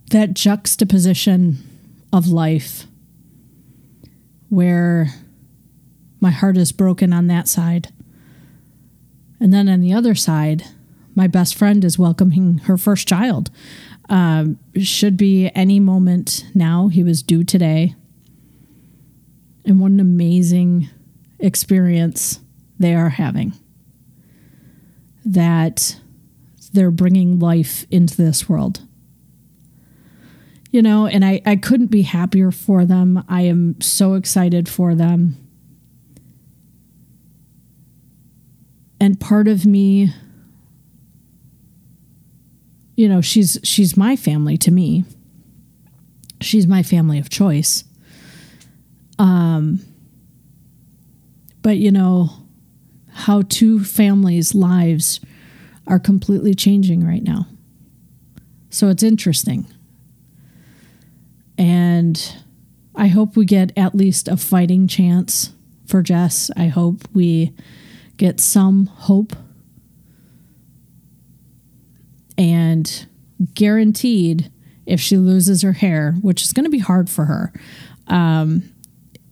that 0.09 0.33
juxtaposition 0.33 1.57
of 2.13 2.27
life 2.27 2.87
where 4.49 5.13
my 6.19 6.31
heart 6.31 6.57
is 6.57 6.71
broken 6.71 7.13
on 7.13 7.27
that 7.27 7.47
side. 7.47 7.89
And 9.39 9.53
then 9.53 9.67
on 9.67 9.81
the 9.81 9.93
other 9.93 10.15
side, 10.15 10.63
my 11.17 11.25
best 11.25 11.55
friend 11.55 11.83
is 11.83 11.97
welcoming 11.97 12.59
her 12.59 12.77
first 12.77 13.07
child. 13.07 13.49
Um, 14.07 14.59
should 14.79 15.17
be 15.17 15.49
any 15.55 15.79
moment 15.79 16.45
now. 16.53 16.89
He 16.89 17.03
was 17.03 17.23
due 17.23 17.43
today. 17.43 17.95
And 19.65 19.81
what 19.81 19.91
an 19.91 19.99
amazing 19.99 20.89
experience 21.39 22.39
they 22.77 22.93
are 22.93 23.09
having. 23.09 23.53
That 25.25 25.99
they're 26.71 26.91
bringing 26.91 27.39
life 27.39 27.87
into 27.89 28.15
this 28.15 28.47
world. 28.47 28.81
You 30.69 30.83
know, 30.83 31.07
and 31.07 31.25
I, 31.25 31.41
I 31.47 31.55
couldn't 31.55 31.87
be 31.87 32.03
happier 32.03 32.51
for 32.51 32.85
them. 32.85 33.23
I 33.27 33.41
am 33.41 33.81
so 33.81 34.13
excited 34.13 34.69
for 34.69 34.93
them. 34.93 35.35
And 38.99 39.19
part 39.19 39.47
of 39.47 39.65
me 39.65 40.13
you 42.97 43.07
know, 43.07 43.21
she's 43.21 43.57
she's 43.63 43.95
my 43.95 44.17
family 44.17 44.57
to 44.57 44.71
me. 44.71 45.05
She's 46.41 46.67
my 46.67 46.83
family 46.83 47.19
of 47.19 47.29
choice. 47.29 47.85
Um 49.17 49.79
but 51.61 51.77
you 51.77 51.91
know 51.91 52.29
how 53.11 53.43
two 53.43 53.83
families' 53.83 54.53
lives 54.53 55.19
are 55.85 55.99
completely 55.99 56.53
changing 56.53 57.05
right 57.05 57.23
now. 57.23 57.47
So 58.69 58.89
it's 58.89 59.03
interesting. 59.03 59.65
And 61.57 62.35
I 62.95 63.07
hope 63.07 63.35
we 63.35 63.45
get 63.45 63.77
at 63.77 63.95
least 63.95 64.27
a 64.27 64.37
fighting 64.37 64.87
chance 64.87 65.51
for 65.85 66.01
Jess. 66.01 66.51
I 66.57 66.67
hope 66.67 67.07
we 67.13 67.53
get 68.17 68.39
some 68.39 68.87
hope 68.87 69.35
and 72.37 73.07
guaranteed 73.53 74.51
if 74.85 74.99
she 75.01 75.17
loses 75.17 75.61
her 75.61 75.73
hair, 75.73 76.13
which 76.21 76.43
is 76.43 76.53
going 76.53 76.63
to 76.63 76.69
be 76.69 76.79
hard 76.79 77.09
for 77.09 77.25
her. 77.25 77.51
Um, 78.07 78.63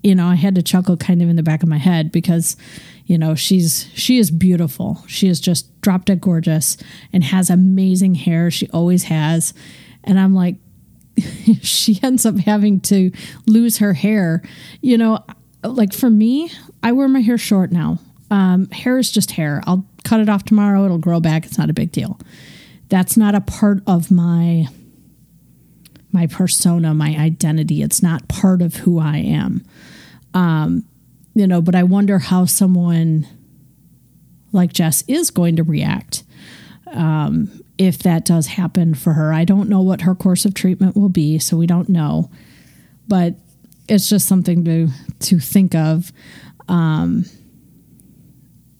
you 0.04 0.14
know, 0.14 0.28
I 0.28 0.36
had 0.36 0.56
to 0.56 0.62
chuckle 0.62 0.98
kind 0.98 1.22
of 1.22 1.30
in 1.30 1.36
the 1.36 1.44
back 1.44 1.64
of 1.64 1.70
my 1.70 1.78
head 1.78 2.12
because, 2.12 2.58
you 3.06 3.18
know, 3.18 3.34
she's 3.34 3.90
she 3.96 4.20
is 4.20 4.30
beautiful. 4.30 5.04
She 5.08 5.28
is 5.28 5.40
just 5.40 5.82
drop 5.82 6.06
dead 6.06 6.22
gorgeous 6.22 6.78
and 7.12 7.24
has 7.24 7.50
amazing 7.50 8.16
hair. 8.16 8.52
She 8.52 8.70
always 8.70 9.06
has, 9.06 9.54
and 10.04 10.20
I'm 10.20 10.36
like, 10.36 10.58
she 11.62 12.00
ends 12.04 12.26
up 12.26 12.38
having 12.38 12.82
to 12.82 13.12
lose 13.48 13.80
her 13.80 13.94
hair. 13.94 14.44
You 14.82 14.98
know, 14.98 15.26
like 15.64 15.94
for 15.94 16.10
me, 16.10 16.52
I 16.84 16.92
wear 16.92 17.08
my 17.08 17.22
hair 17.22 17.38
short 17.38 17.72
now. 17.72 17.98
Um, 18.30 18.70
hair 18.70 19.00
is 19.00 19.10
just 19.10 19.32
hair. 19.32 19.64
I'll 19.66 19.86
cut 20.04 20.20
it 20.20 20.30
off 20.30 20.44
tomorrow. 20.44 20.86
It'll 20.86 20.98
grow 20.98 21.20
back. 21.20 21.46
It's 21.46 21.58
not 21.58 21.70
a 21.70 21.74
big 21.74 21.92
deal 21.92 22.20
that's 22.90 23.18
not 23.18 23.36
a 23.36 23.42
part 23.42 23.82
of 23.88 24.12
my 24.12 24.68
my 26.12 26.28
persona, 26.28 26.94
my 26.94 27.10
identity. 27.18 27.82
It's 27.82 28.02
not 28.02 28.30
part 28.30 28.62
of 28.62 28.76
who 28.76 29.00
I 29.00 29.18
am. 29.18 29.66
Um, 30.34 30.86
you 31.34 31.46
know, 31.46 31.62
but 31.62 31.76
I 31.76 31.84
wonder 31.84 32.20
how 32.20 32.46
someone 32.46 33.28
like 34.54 34.72
Jess 34.72 35.04
is 35.10 35.30
going 35.30 35.58
to 35.58 35.64
react 35.64 36.24
um, 36.88 37.62
if 37.78 38.00
that 38.00 38.24
does 38.24 38.48
happen 38.48 38.94
for 38.94 39.14
her. 39.14 39.34
I 39.34 39.44
don't 39.44 39.68
know 39.68 39.82
what 39.82 40.02
her 40.02 40.16
course 40.16 40.46
of 40.46 40.54
treatment 40.54 40.96
will 40.96 41.10
be, 41.10 41.38
so 41.38 41.58
we 41.58 41.68
don't 41.68 41.90
know. 41.90 42.32
But 43.08 43.36
it's 43.88 44.10
just 44.10 44.28
something 44.28 44.64
to 44.66 44.88
to 45.20 45.40
think 45.40 45.76
of. 45.76 46.12
Um, 46.68 47.26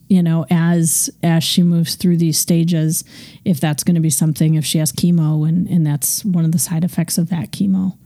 you 0.08 0.22
know 0.22 0.46
as 0.50 1.10
as 1.22 1.42
she 1.42 1.62
moves 1.62 1.96
through 1.96 2.16
these 2.16 2.38
stages 2.38 3.04
if 3.44 3.58
that's 3.58 3.82
going 3.82 3.94
to 3.94 4.00
be 4.00 4.10
something 4.10 4.54
if 4.54 4.64
she 4.64 4.78
has 4.78 4.92
chemo 4.92 5.48
and 5.48 5.66
and 5.68 5.86
that's 5.86 6.24
one 6.24 6.44
of 6.44 6.52
the 6.52 6.58
side 6.58 6.84
effects 6.84 7.18
of 7.18 7.28
that 7.30 7.50
chemo. 7.50 7.96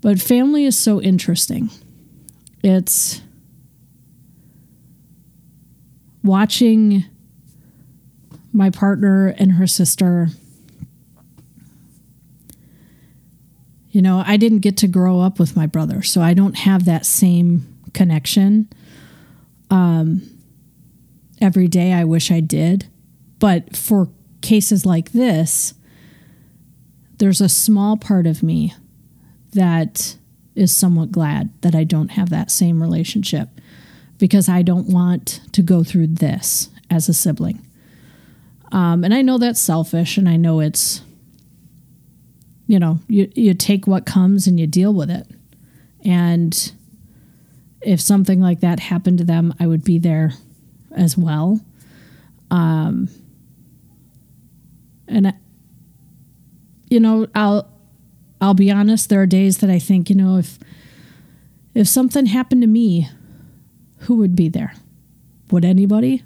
But 0.00 0.20
family 0.20 0.64
is 0.64 0.78
so 0.78 1.02
interesting. 1.02 1.70
It's 2.62 3.20
watching 6.22 7.04
my 8.52 8.70
partner 8.70 9.28
and 9.38 9.52
her 9.52 9.66
sister 9.66 10.28
you 13.90 14.02
know 14.02 14.22
i 14.26 14.36
didn't 14.36 14.58
get 14.58 14.76
to 14.76 14.88
grow 14.88 15.20
up 15.20 15.38
with 15.38 15.56
my 15.56 15.66
brother 15.66 16.02
so 16.02 16.20
i 16.20 16.34
don't 16.34 16.56
have 16.56 16.84
that 16.84 17.06
same 17.06 17.78
connection 17.94 18.68
um, 19.70 20.22
every 21.40 21.68
day. 21.68 21.92
I 21.92 22.04
wish 22.04 22.30
I 22.30 22.40
did. 22.40 22.88
But 23.38 23.76
for 23.76 24.08
cases 24.40 24.84
like 24.84 25.12
this, 25.12 25.74
there's 27.18 27.40
a 27.40 27.48
small 27.48 27.96
part 27.96 28.26
of 28.26 28.42
me 28.42 28.74
that 29.52 30.16
is 30.54 30.74
somewhat 30.74 31.12
glad 31.12 31.50
that 31.62 31.74
I 31.74 31.84
don't 31.84 32.10
have 32.12 32.30
that 32.30 32.50
same 32.50 32.82
relationship 32.82 33.48
because 34.18 34.48
I 34.48 34.62
don't 34.62 34.88
want 34.88 35.40
to 35.52 35.62
go 35.62 35.84
through 35.84 36.08
this 36.08 36.68
as 36.90 37.08
a 37.08 37.14
sibling. 37.14 37.64
Um, 38.72 39.04
and 39.04 39.14
I 39.14 39.22
know 39.22 39.38
that's 39.38 39.60
selfish, 39.60 40.18
and 40.18 40.28
I 40.28 40.36
know 40.36 40.60
it's, 40.60 41.02
you 42.66 42.78
know, 42.78 42.98
you, 43.08 43.30
you 43.34 43.54
take 43.54 43.86
what 43.86 44.04
comes 44.04 44.46
and 44.46 44.58
you 44.60 44.66
deal 44.66 44.92
with 44.92 45.10
it. 45.10 45.26
And 46.04 46.72
if 47.80 48.00
something 48.00 48.40
like 48.40 48.60
that 48.60 48.80
happened 48.80 49.18
to 49.18 49.24
them, 49.24 49.54
I 49.60 49.66
would 49.66 49.84
be 49.84 49.98
there 49.98 50.32
as 50.92 51.16
well. 51.16 51.60
Um, 52.50 53.08
and 55.06 55.28
I, 55.28 55.34
you 56.88 57.00
know, 57.00 57.26
I'll 57.34 57.68
I'll 58.40 58.54
be 58.54 58.70
honest. 58.70 59.08
There 59.08 59.22
are 59.22 59.26
days 59.26 59.58
that 59.58 59.70
I 59.70 59.78
think, 59.78 60.10
you 60.10 60.16
know, 60.16 60.38
if 60.38 60.58
if 61.74 61.88
something 61.88 62.26
happened 62.26 62.62
to 62.62 62.68
me, 62.68 63.08
who 64.00 64.16
would 64.16 64.34
be 64.34 64.48
there? 64.48 64.74
Would 65.50 65.64
anybody? 65.64 66.22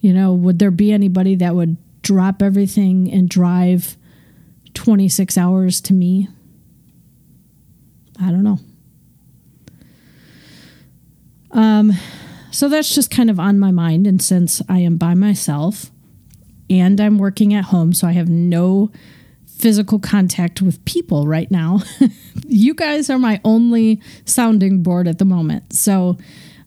You 0.00 0.12
know, 0.12 0.32
would 0.34 0.58
there 0.58 0.70
be 0.70 0.92
anybody 0.92 1.34
that 1.36 1.54
would 1.54 1.76
drop 2.02 2.42
everything 2.42 3.10
and 3.10 3.28
drive 3.28 3.96
26 4.74 5.38
hours 5.38 5.80
to 5.82 5.94
me? 5.94 6.28
I 8.20 8.30
don't 8.30 8.44
know. 8.44 8.58
Um, 11.54 11.92
so 12.50 12.68
that's 12.68 12.94
just 12.94 13.10
kind 13.10 13.30
of 13.30 13.40
on 13.40 13.58
my 13.58 13.70
mind. 13.70 14.06
And 14.06 14.20
since 14.20 14.60
I 14.68 14.80
am 14.80 14.96
by 14.96 15.14
myself 15.14 15.90
and 16.68 17.00
I'm 17.00 17.18
working 17.18 17.54
at 17.54 17.66
home, 17.66 17.92
so 17.92 18.06
I 18.06 18.12
have 18.12 18.28
no 18.28 18.90
physical 19.46 19.98
contact 19.98 20.60
with 20.60 20.84
people 20.84 21.26
right 21.26 21.50
now, 21.50 21.80
you 22.46 22.74
guys 22.74 23.08
are 23.08 23.18
my 23.18 23.40
only 23.44 24.02
sounding 24.24 24.82
board 24.82 25.08
at 25.08 25.18
the 25.18 25.24
moment. 25.24 25.72
So 25.72 26.18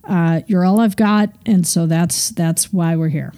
uh, 0.06 0.42
you're 0.48 0.66
all 0.66 0.80
I've 0.80 0.96
got, 0.96 1.30
and 1.46 1.68
so 1.68 1.86
that's 1.86 2.30
that's 2.30 2.72
why 2.72 2.96
we're 2.96 3.10
here. 3.10 3.34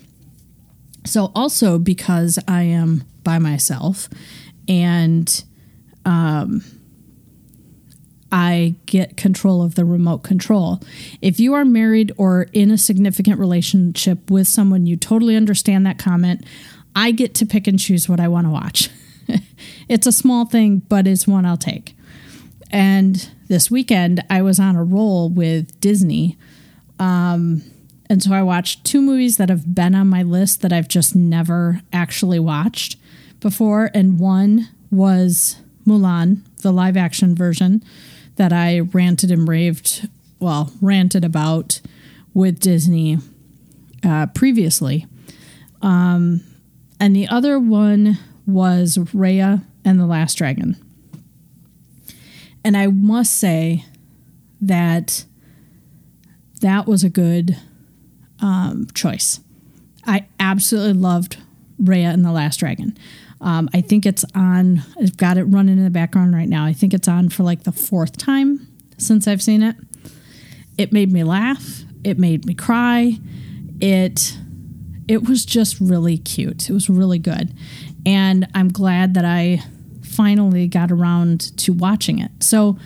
So 1.06 1.32
also 1.34 1.80
because 1.80 2.38
I 2.48 2.64
am 2.64 3.04
by 3.24 3.40
myself, 3.40 4.08
and 4.68 5.44
um, 6.06 6.64
I 8.32 8.76
get 8.86 9.18
control 9.18 9.62
of 9.62 9.76
the 9.76 9.86
remote 9.86 10.20
control. 10.20 10.82
If 11.22 11.40
you 11.40 11.54
are 11.54 11.66
married 11.66 12.12
or 12.18 12.48
in 12.54 12.72
a 12.72 12.78
significant 12.78 13.40
relationship 13.40 14.30
with 14.30 14.48
someone, 14.48 14.86
you 14.86 14.98
totally 14.98 15.36
understand 15.36 15.86
that 15.86 15.98
comment. 15.98 16.46
I 16.96 17.12
get 17.12 17.34
to 17.36 17.46
pick 17.46 17.68
and 17.68 17.80
choose 17.80 18.08
what 18.08 18.20
I 18.20 18.28
want 18.28 18.46
to 18.46 18.52
watch. 18.52 18.90
it's 19.90 20.08
a 20.08 20.12
small 20.12 20.46
thing, 20.46 20.80
but 20.90 21.08
it's 21.08 21.28
one 21.28 21.46
I'll 21.46 21.58
take. 21.58 21.96
And 22.72 23.30
this 23.48 23.72
weekend, 23.72 24.24
I 24.30 24.42
was 24.42 24.60
on 24.60 24.76
a 24.76 24.84
roll 24.84 25.30
with 25.30 25.80
Disney. 25.82 26.38
Um, 27.00 27.64
and 28.10 28.22
so 28.22 28.34
I 28.34 28.44
watched 28.44 28.86
two 28.86 29.02
movies 29.02 29.38
that 29.38 29.50
have 29.50 29.74
been 29.74 29.96
on 29.96 30.08
my 30.08 30.24
list 30.24 30.62
that 30.62 30.74
I've 30.74 30.88
just 30.88 31.16
never 31.16 31.82
actually 31.92 32.40
watched 32.40 32.98
before. 33.40 33.90
And 33.94 34.20
one 34.20 34.70
was 34.92 35.58
Mulan, 35.88 36.42
the 36.58 36.72
live 36.72 36.98
action 36.98 37.36
version 37.36 37.84
that 38.40 38.54
I 38.54 38.80
ranted 38.80 39.32
and 39.32 39.46
raved 39.46 40.08
well, 40.40 40.72
ranted 40.82 41.26
about 41.26 41.82
with 42.34 42.62
Disney 42.62 43.18
uh, 44.02 44.28
previously. 44.28 45.06
Um, 45.82 46.42
and 47.02 47.14
the 47.14 47.28
other 47.28 47.60
one 47.60 48.18
was 48.48 48.98
Raya 48.98 49.66
and 49.84 50.00
the 50.00 50.06
Last 50.06 50.36
Dragon. 50.36 50.78
And 52.64 52.78
I 52.78 52.88
must 52.88 53.36
say 53.36 53.84
that 54.62 55.26
that 56.62 56.88
was 56.88 57.04
a 57.04 57.10
good 57.10 57.58
um, 58.40 58.88
choice. 58.94 59.42
I 60.06 60.28
absolutely 60.40 60.94
loved 60.94 61.38
Raya 61.82 62.14
and 62.14 62.24
the 62.24 62.32
Last 62.32 62.62
Dragon. 62.62 62.98
Um, 63.42 63.70
I 63.74 63.82
think 63.82 64.06
it's 64.06 64.26
on, 64.36 64.82
I've 65.02 65.16
got 65.18 65.38
it 65.38 65.44
running 65.46 65.78
in 65.78 65.84
the 65.84 65.90
background 65.90 66.36
right 66.36 66.50
now. 66.50 66.66
I 66.66 66.74
think 66.74 66.94
it's 66.94 67.08
on 67.08 67.30
for 67.30 67.44
like 67.44 67.64
the 67.64 67.72
fourth 67.72 68.18
time 68.18 68.68
since 68.98 69.28
I've 69.28 69.42
seen 69.42 69.64
it. 69.64 69.76
It 70.78 70.92
made 70.92 71.12
me 71.12 71.24
laugh. 71.24 71.84
It 72.04 72.18
made 72.18 72.46
me 72.46 72.54
cry. 72.54 73.18
It 73.80 74.38
it 75.08 75.28
was 75.28 75.44
just 75.44 75.80
really 75.80 76.18
cute. 76.18 76.70
It 76.70 76.74
was 76.74 76.90
really 76.90 77.18
good. 77.18 77.54
And 78.06 78.48
I'm 78.54 78.70
glad 78.70 79.16
that 79.16 79.26
I 79.26 79.64
finally 80.04 80.68
got 80.68 80.92
around 80.92 81.58
to 81.58 81.74
watching 81.74 82.20
it. 82.20 82.32
So 82.42 82.78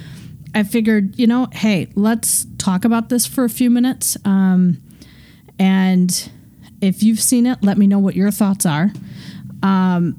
I 0.55 0.63
figured, 0.63 1.19
you 1.19 1.27
know, 1.27 1.48
hey, 1.51 1.89
let's 1.95 2.45
talk 2.57 2.86
about 2.86 3.10
this 3.10 3.25
for 3.25 3.43
a 3.43 3.50
few 3.50 3.69
minutes. 3.69 4.15
Um, 4.24 4.81
and 5.60 6.31
if 6.81 7.03
you've 7.03 7.19
seen 7.19 7.45
it, 7.45 7.60
let 7.62 7.77
me 7.77 7.88
know 7.88 8.00
what 8.00 8.15
your 8.15 8.31
thoughts 8.31 8.65
are. 8.65 8.91
Um, 9.62 10.15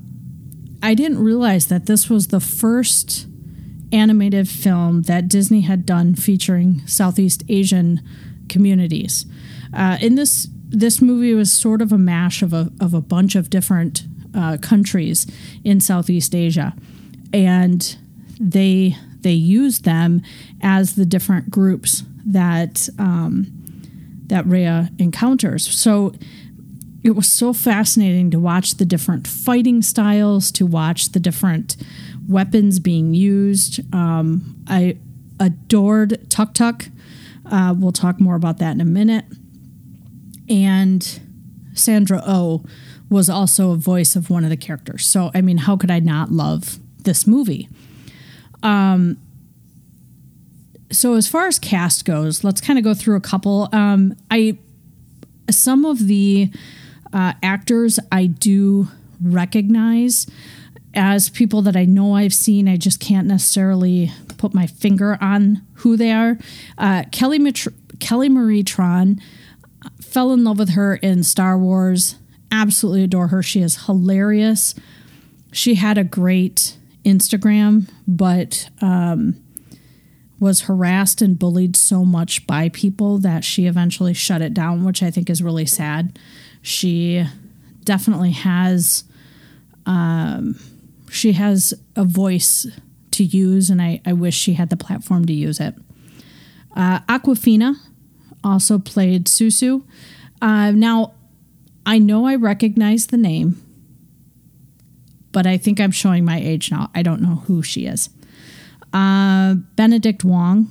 I 0.85 0.93
didn't 0.93 1.25
realize 1.25 1.69
that 1.69 1.87
this 1.87 2.11
was 2.11 2.27
the 2.27 2.41
first 2.41 3.27
animated 3.91 4.47
film 4.47 5.03
that 5.03 5.29
Disney 5.29 5.63
had 5.63 5.87
done 5.87 6.15
featuring 6.15 6.87
Southeast 6.87 7.43
Asian 7.49 8.03
communities. 8.51 9.25
Uh, 9.73 9.97
in 10.03 10.17
this 10.17 10.47
this 10.69 11.01
movie 11.01 11.33
was 11.33 11.51
sort 11.51 11.81
of 11.81 11.91
a 11.91 11.97
mash 11.97 12.43
of 12.43 12.53
a 12.53 12.71
of 12.81 12.93
a 12.93 13.01
bunch 13.01 13.35
of 13.35 13.49
different 13.49 14.05
uh, 14.35 14.59
countries 14.61 15.27
in 15.65 15.81
Southeast 15.81 16.35
Asia, 16.35 16.75
and 17.33 17.97
they 18.39 18.95
they 19.23 19.33
used 19.33 19.85
them 19.85 20.21
as 20.61 20.97
the 20.97 21.07
different 21.07 21.51
groups 21.51 22.03
that 22.27 22.91
um, 22.99 23.47
that 24.27 24.45
Raya 24.45 24.91
encounters. 25.01 25.67
So 25.67 26.13
it 27.05 27.15
was 27.15 27.29
so 27.29 27.53
fascinating 27.53 28.31
to 28.31 28.39
watch 28.41 28.77
the 28.77 28.87
different 28.87 29.29
fighting 29.29 29.83
styles, 29.83 30.51
to 30.53 30.65
watch 30.65 31.13
the 31.13 31.21
different 31.21 31.77
weapons 32.27 32.81
being 32.81 33.13
used. 33.13 33.81
Um, 33.95 34.57
I 34.67 34.97
adored 35.39 36.31
Tuk 36.31 36.55
Tuk. 36.55 36.87
Uh, 37.45 37.75
we'll 37.79 37.93
talk 37.93 38.19
more 38.19 38.35
about 38.35 38.57
that 38.59 38.73
in 38.73 38.81
a 38.81 38.87
minute. 38.87 39.27
And 40.49 41.21
Sandra 41.75 42.23
O 42.27 42.63
oh 42.65 42.65
was 43.11 43.29
also 43.29 43.73
a 43.73 43.77
voice 43.77 44.17
of 44.17 44.31
one 44.31 44.43
of 44.43 44.51
the 44.51 44.57
characters. 44.57 45.07
So, 45.07 45.31
I 45.35 45.43
mean, 45.43 45.59
how 45.59 45.77
could 45.77 45.91
I 45.91 45.99
not 45.99 46.33
love 46.33 46.79
this 47.03 47.27
movie? 47.27 47.69
Um, 48.63 49.19
so 50.91 51.15
as 51.15 51.29
far 51.29 51.49
as 51.49 51.59
cast 51.59 52.07
goes, 52.07 52.45
let's 52.45 52.63
kind 52.63 52.79
of 52.79 52.85
go 52.85 52.95
through 52.95 53.17
a 53.17 53.21
couple. 53.21 53.69
Um, 53.73 54.17
I 54.31 54.57
some 55.51 55.85
of 55.85 56.07
the 56.07 56.51
uh, 57.15 57.33
actors 57.43 57.99
I 58.13 58.27
do 58.27 58.89
recognize 59.23 60.27
as 60.93 61.31
people 61.31 61.63
that 61.63 61.77
I 61.77 61.85
know 61.85 62.15
I've 62.15 62.35
seen. 62.35 62.69
I 62.69 62.77
just 62.77 63.01
can't 63.01 63.27
necessarily 63.27 64.11
put 64.37 64.53
my 64.53 64.67
finger 64.67 65.17
on 65.21 65.63
who 65.77 65.97
they 65.97 66.13
are. 66.13 66.37
Uh, 66.77 67.05
Kelly 67.13 67.39
Mitr- 67.39 67.73
Kelly 68.01 68.29
Marie 68.29 68.65
Tran 68.65 69.21
fell 70.01 70.33
in 70.33 70.45
love 70.45 70.59
with 70.59 70.71
her 70.71 70.97
in 70.97 71.23
Star 71.23 71.57
Wars. 71.57 72.17
Absolutely 72.51 73.05
adore 73.05 73.29
her. 73.29 73.43
She 73.43 73.63
is 73.63 73.87
hilarious. 73.87 74.75
She 75.53 75.77
had 75.77 75.99
a 75.99 76.05
great 76.05 76.77
Instagram, 77.05 77.89
but 78.07 78.71
um, 78.81 79.37
was 80.41 80.63
harassed 80.63 81.23
and 81.23 81.39
bullied 81.39 81.77
so 81.77 82.05
much 82.05 82.47
by 82.47 82.69
people 82.71 83.19
that 83.19 83.45
she 83.45 83.67
eventually 83.67 84.15
shut 84.15 84.43
it 84.43 84.55
down, 84.55 84.85
which 84.85 85.03
I 85.03 85.11
think 85.11 85.31
is 85.31 85.43
really 85.43 85.67
sad. 85.67 86.19
She 86.65 87.27
definitely 87.85 88.31
has 88.31 89.05
um, 89.85 90.59
she 91.11 91.33
has 91.33 91.75
a 91.95 92.05
voice 92.05 92.67
to 93.13 93.23
use, 93.23 93.69
and 93.69 93.81
I, 93.83 94.01
I 94.07 94.15
wish 94.15 94.35
she 94.35 94.55
had 94.55 94.71
the 94.71 94.77
platform 94.77 95.27
to 95.27 95.33
use 95.33 95.61
it. 95.61 95.75
Uh, 96.75 97.01
Awkwafina 97.01 97.77
also 98.43 98.79
played 98.79 99.27
Sisu. 99.27 99.85
Uh, 100.41 100.71
now, 100.71 101.13
I 101.87 101.99
know 101.99 102.27
I 102.27 102.35
recognize 102.35 103.09
the 103.09 103.19
name, 103.19 103.63
but 105.33 105.47
I 105.47 105.59
think 105.59 105.81
I'm 105.81 105.91
showing 105.93 106.25
my 106.25 106.41
age 106.41 106.71
now. 106.71 106.91
I 106.95 107.03
don't 107.03 107.21
know 107.21 107.43
who 107.47 107.63
she 107.63 107.85
is. 107.85 108.09
Uh, 108.93 109.57
Benedict 109.77 110.25
Wong, 110.25 110.71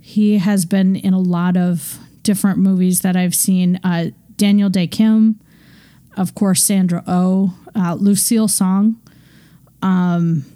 he 0.00 0.38
has 0.38 0.64
been 0.64 0.96
in 0.96 1.14
a 1.14 1.20
lot 1.20 1.56
of 1.56 2.00
different 2.22 2.58
movies 2.58 3.02
that 3.02 3.16
I've 3.16 3.34
seen. 3.34 3.78
Uh, 3.84 4.06
Daniel 4.40 4.70
Dae 4.70 4.86
Kim, 4.86 5.38
of 6.16 6.34
course, 6.34 6.64
Sandra 6.64 7.04
O, 7.06 7.52
oh, 7.76 7.78
uh, 7.78 7.94
Lucille 7.94 8.48
Soong. 8.48 8.96
Um, 9.82 10.46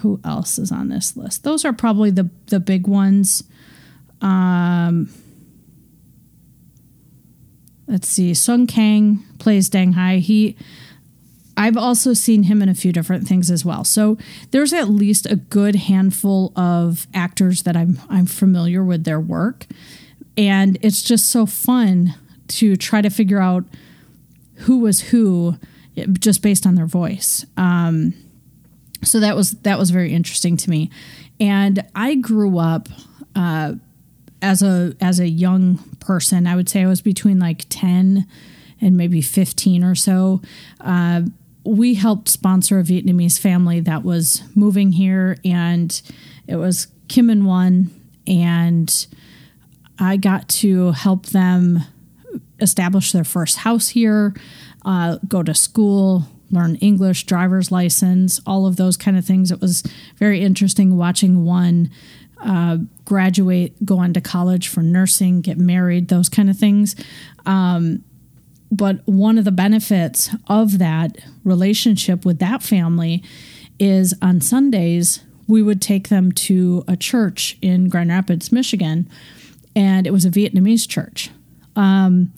who 0.00 0.20
else 0.22 0.58
is 0.58 0.70
on 0.70 0.88
this 0.88 1.16
list? 1.16 1.44
Those 1.44 1.64
are 1.64 1.72
probably 1.72 2.10
the 2.10 2.28
the 2.46 2.60
big 2.60 2.86
ones. 2.86 3.42
Um, 4.20 5.08
let's 7.86 8.06
see. 8.06 8.34
Sung 8.34 8.66
Kang 8.66 9.24
plays 9.38 9.70
Dang 9.70 9.94
Hai. 9.94 10.18
He, 10.18 10.54
I've 11.56 11.78
also 11.78 12.12
seen 12.12 12.44
him 12.44 12.60
in 12.60 12.68
a 12.68 12.74
few 12.74 12.92
different 12.92 13.26
things 13.26 13.50
as 13.50 13.64
well. 13.64 13.82
So 13.82 14.18
there's 14.50 14.74
at 14.74 14.90
least 14.90 15.24
a 15.24 15.36
good 15.36 15.74
handful 15.74 16.52
of 16.54 17.06
actors 17.14 17.62
that 17.62 17.78
I'm 17.78 17.98
I'm 18.10 18.26
familiar 18.26 18.84
with 18.84 19.04
their 19.04 19.20
work, 19.20 19.66
and 20.36 20.76
it's 20.82 21.02
just 21.02 21.30
so 21.30 21.46
fun 21.46 22.14
to 22.48 22.76
try 22.76 23.02
to 23.02 23.10
figure 23.10 23.40
out 23.40 23.64
who 24.54 24.78
was 24.78 25.00
who 25.00 25.56
just 26.18 26.42
based 26.42 26.66
on 26.66 26.74
their 26.74 26.86
voice. 26.86 27.44
Um, 27.56 28.14
so 29.04 29.20
that 29.20 29.36
was 29.36 29.52
that 29.62 29.78
was 29.78 29.90
very 29.90 30.12
interesting 30.12 30.56
to 30.56 30.70
me, 30.70 30.90
and 31.38 31.84
I 31.94 32.16
grew 32.16 32.58
up 32.58 32.88
uh, 33.36 33.74
as 34.42 34.62
a 34.62 34.94
as 35.00 35.20
a 35.20 35.28
young 35.28 35.78
person. 36.00 36.46
I 36.46 36.56
would 36.56 36.68
say 36.68 36.82
I 36.82 36.86
was 36.86 37.00
between 37.00 37.38
like 37.38 37.66
ten 37.68 38.26
and 38.80 38.96
maybe 38.96 39.22
fifteen 39.22 39.84
or 39.84 39.94
so. 39.94 40.40
Uh, 40.80 41.22
we 41.64 41.94
helped 41.94 42.28
sponsor 42.28 42.78
a 42.78 42.82
Vietnamese 42.82 43.38
family 43.38 43.80
that 43.80 44.02
was 44.02 44.42
moving 44.54 44.92
here, 44.92 45.36
and 45.44 46.00
it 46.46 46.56
was 46.56 46.88
Kim 47.08 47.30
and 47.30 47.46
One, 47.46 47.90
and 48.26 49.06
I 49.98 50.16
got 50.16 50.48
to 50.48 50.92
help 50.92 51.26
them 51.26 51.80
establish 52.60 53.12
their 53.12 53.24
first 53.24 53.58
house 53.58 53.88
here, 53.88 54.34
uh, 54.84 55.18
go 55.26 55.42
to 55.42 55.54
school, 55.54 56.24
learn 56.50 56.76
English, 56.76 57.24
driver's 57.24 57.70
license, 57.70 58.40
all 58.46 58.66
of 58.66 58.76
those 58.76 58.96
kind 58.96 59.18
of 59.18 59.24
things. 59.24 59.50
It 59.50 59.60
was 59.60 59.82
very 60.16 60.40
interesting 60.40 60.96
watching 60.96 61.44
one 61.44 61.90
uh, 62.40 62.78
graduate, 63.04 63.84
go 63.84 63.98
on 63.98 64.12
to 64.14 64.20
college 64.20 64.68
for 64.68 64.82
nursing, 64.82 65.40
get 65.40 65.58
married, 65.58 66.08
those 66.08 66.28
kind 66.28 66.48
of 66.48 66.56
things. 66.56 66.94
Um, 67.46 68.04
but 68.70 69.00
one 69.06 69.38
of 69.38 69.44
the 69.44 69.52
benefits 69.52 70.30
of 70.46 70.78
that 70.78 71.18
relationship 71.44 72.24
with 72.24 72.38
that 72.38 72.62
family 72.62 73.22
is 73.78 74.14
on 74.20 74.40
Sundays, 74.40 75.20
we 75.46 75.62
would 75.62 75.80
take 75.80 76.08
them 76.08 76.30
to 76.32 76.84
a 76.86 76.96
church 76.96 77.56
in 77.62 77.88
Grand 77.88 78.10
Rapids, 78.10 78.52
Michigan, 78.52 79.08
and 79.74 80.06
it 80.06 80.12
was 80.12 80.24
a 80.24 80.30
Vietnamese 80.30 80.86
church. 80.86 81.30
Um, 81.78 82.32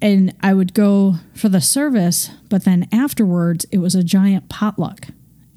and 0.00 0.34
I 0.42 0.54
would 0.54 0.74
go 0.74 1.16
for 1.34 1.48
the 1.48 1.60
service, 1.60 2.30
but 2.48 2.64
then 2.64 2.88
afterwards 2.92 3.66
it 3.70 3.78
was 3.78 3.94
a 3.94 4.02
giant 4.02 4.48
potluck. 4.48 5.08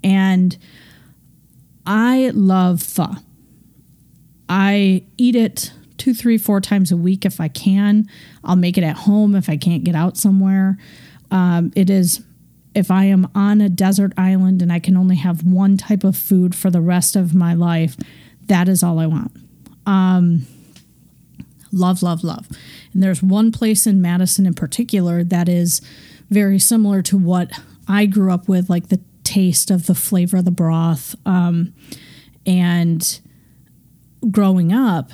And 0.04 0.58
I 1.86 2.32
love 2.34 2.84
pho. 2.84 3.16
I 4.50 5.04
eat 5.18 5.36
it 5.36 5.72
two, 5.98 6.14
three, 6.14 6.38
four 6.38 6.62
times 6.62 6.92
a 6.92 6.98
week 6.98 7.26
if 7.26 7.42
I 7.42 7.48
can. 7.48 8.08
I'll 8.44 8.56
make 8.56 8.78
it 8.78 8.84
at 8.84 8.98
home 8.98 9.36
if 9.36 9.50
I 9.50 9.58
can't 9.58 9.84
get 9.84 9.96
out 9.96 10.18
somewhere. 10.18 10.78
Um, 11.32 11.72
it 11.76 11.90
is, 11.90 12.24
if 12.76 12.92
I 12.92 13.06
am 13.06 13.30
on 13.34 13.62
a 13.62 13.70
desert 13.70 14.14
island 14.18 14.62
and 14.62 14.72
I 14.72 14.80
can 14.80 14.96
only 14.96 15.16
have 15.16 15.46
one 15.46 15.78
type 15.78 16.04
of 16.04 16.16
food 16.16 16.56
for 16.56 16.70
the 16.70 16.82
rest 16.82 17.16
of 17.16 17.34
my 17.34 17.54
life, 17.54 17.98
that 18.46 18.70
is 18.70 18.84
all 18.84 19.00
I 19.00 19.08
want. 19.08 19.32
Um, 19.86 20.46
love, 21.78 22.02
love, 22.04 22.24
love. 22.24 22.48
And 22.94 23.04
there's 23.04 23.24
one 23.24 23.52
place 23.52 23.88
in 23.88 24.02
Madison 24.02 24.46
in 24.46 24.54
particular 24.54 25.24
that 25.24 25.48
is 25.48 25.82
very 26.30 26.60
similar 26.60 27.02
to 27.04 27.18
what 27.18 27.52
I 27.88 28.06
grew 28.06 28.32
up 28.32 28.48
with, 28.48 28.70
like 28.70 28.90
the 28.90 29.02
taste 29.24 29.72
of 29.72 29.88
the 29.88 29.96
flavor 29.96 30.38
of 30.38 30.46
the 30.46 30.52
broth. 30.52 31.16
Um, 31.26 31.74
and 32.46 33.20
growing 34.32 34.74
up, 34.74 35.12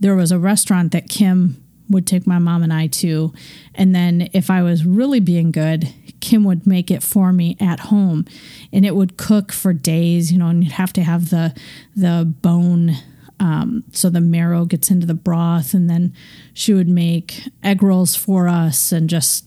there 0.00 0.14
was 0.14 0.32
a 0.32 0.38
restaurant 0.38 0.92
that 0.92 1.08
Kim 1.08 1.62
would 1.90 2.06
take 2.06 2.26
my 2.26 2.38
mom 2.38 2.62
and 2.62 2.72
I 2.72 2.86
to. 2.86 3.32
And 3.74 3.94
then 3.94 4.28
if 4.32 4.50
I 4.50 4.62
was 4.62 4.84
really 4.84 5.20
being 5.20 5.50
good, 5.50 5.92
Kim 6.20 6.44
would 6.44 6.66
make 6.66 6.90
it 6.90 7.02
for 7.02 7.32
me 7.32 7.56
at 7.60 7.80
home 7.80 8.26
and 8.72 8.84
it 8.84 8.94
would 8.94 9.16
cook 9.16 9.52
for 9.52 9.72
days, 9.72 10.30
you 10.30 10.38
know, 10.38 10.48
and 10.48 10.62
you'd 10.62 10.72
have 10.72 10.92
to 10.94 11.02
have 11.02 11.30
the 11.30 11.54
the 11.96 12.32
bone 12.42 12.96
um, 13.40 13.84
so 13.92 14.10
the 14.10 14.20
marrow 14.20 14.64
gets 14.64 14.90
into 14.90 15.06
the 15.06 15.14
broth 15.14 15.74
and 15.74 15.88
then 15.88 16.14
she 16.52 16.74
would 16.74 16.88
make 16.88 17.48
egg 17.62 17.82
rolls 17.82 18.16
for 18.16 18.48
us 18.48 18.92
and 18.92 19.08
just 19.08 19.44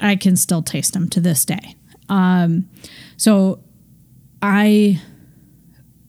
I 0.00 0.16
can 0.16 0.36
still 0.36 0.62
taste 0.62 0.92
them 0.92 1.08
to 1.10 1.20
this 1.20 1.44
day. 1.44 1.76
Um, 2.08 2.68
so 3.16 3.60
I 4.42 5.00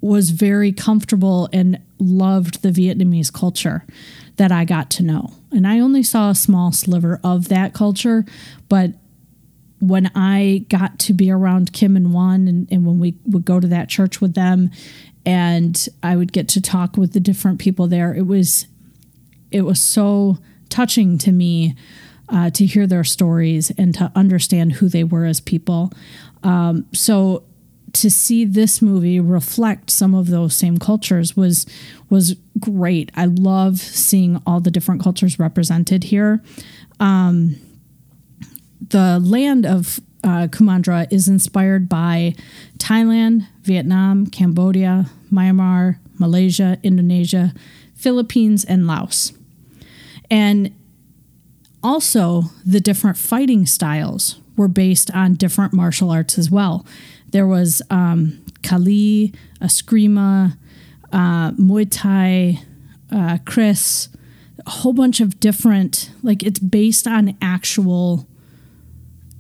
was 0.02 0.32
very 0.32 0.72
comfortable 0.72 1.50
and 1.54 1.80
loved 2.00 2.64
the 2.64 2.70
Vietnamese 2.70 3.32
culture 3.32 3.86
that 4.38 4.52
I 4.52 4.66
got 4.66 4.90
to 4.92 5.04
know. 5.04 5.34
And 5.52 5.68
I 5.68 5.80
only 5.80 6.04
saw 6.04 6.32
a 6.32 6.36
small 6.36 6.72
sliver 6.72 7.20
of 7.24 7.50
that 7.50 7.74
culture, 7.74 8.26
but 8.70 8.94
when 9.80 10.12
I 10.16 10.66
got 10.70 11.00
to 11.00 11.14
be 11.14 11.32
around 11.32 11.74
Kim 11.74 11.96
and 11.96 12.14
Juan, 12.14 12.48
and, 12.48 12.72
and 12.72 12.86
when 12.86 13.00
we 13.00 13.16
would 13.26 13.46
go 13.46 13.60
to 13.60 13.68
that 13.68 13.90
church 13.90 14.22
with 14.22 14.36
them, 14.36 14.70
and 15.26 15.88
I 16.02 16.16
would 16.16 16.34
get 16.34 16.48
to 16.50 16.62
talk 16.62 16.98
with 16.98 17.14
the 17.14 17.20
different 17.20 17.60
people 17.60 17.88
there, 17.88 18.14
it 18.14 18.26
was 18.26 18.68
it 19.52 19.62
was 19.62 19.82
so 19.82 20.38
touching 20.70 21.18
to 21.20 21.32
me 21.32 21.76
uh, 22.30 22.50
to 22.52 22.66
hear 22.66 22.88
their 22.88 23.04
stories 23.04 23.72
and 23.78 23.94
to 23.96 24.12
understand 24.16 24.74
who 24.74 24.88
they 24.88 25.04
were 25.04 25.26
as 25.26 25.42
people. 25.42 25.92
Um, 26.44 26.86
so 26.94 27.44
to 27.94 28.10
see 28.10 28.46
this 28.46 28.82
movie 28.82 29.20
reflect 29.20 29.90
some 29.90 30.16
of 30.16 30.28
those 30.28 30.56
same 30.56 30.78
cultures 30.78 31.36
was 31.36 31.66
was 32.10 32.36
great. 32.60 33.12
I 33.16 33.26
love 33.26 33.80
seeing 33.80 34.42
all 34.46 34.62
the 34.62 34.72
different 34.72 35.02
cultures 35.02 35.40
represented 35.40 36.06
here. 36.06 36.42
Um, 37.00 37.58
the 38.90 39.20
land 39.20 39.66
of 39.66 40.00
uh, 40.24 40.48
Kumandra 40.48 41.12
is 41.12 41.28
inspired 41.28 41.90
by 41.90 42.36
Thailand, 42.78 43.48
Vietnam, 43.64 44.28
Cambodia, 44.28 45.08
Myanmar, 45.32 45.98
Malaysia, 46.18 46.78
Indonesia, 46.84 47.54
Philippines, 47.96 48.64
and 48.64 48.88
Laos. 48.88 49.34
And 50.30 50.74
also, 51.84 52.44
the 52.66 52.80
different 52.80 53.18
fighting 53.18 53.66
styles 53.66 54.40
were 54.56 54.68
based 54.68 55.10
on 55.12 55.34
different 55.36 55.74
martial 55.74 56.12
arts 56.12 56.38
as 56.38 56.52
well. 56.52 56.86
There 57.32 57.48
was 57.48 57.82
um, 57.90 58.44
Kali, 58.62 59.34
Eskrima, 59.60 60.58
uh, 61.12 61.52
Muay 61.52 61.88
Thai, 61.90 62.60
uh, 63.12 63.40
Kris, 63.46 64.10
a 64.66 64.70
whole 64.70 64.94
bunch 64.94 65.20
of 65.20 65.40
different, 65.40 66.12
like 66.22 66.44
it's 66.44 66.60
based 66.60 67.08
on 67.08 67.36
actual 67.42 68.28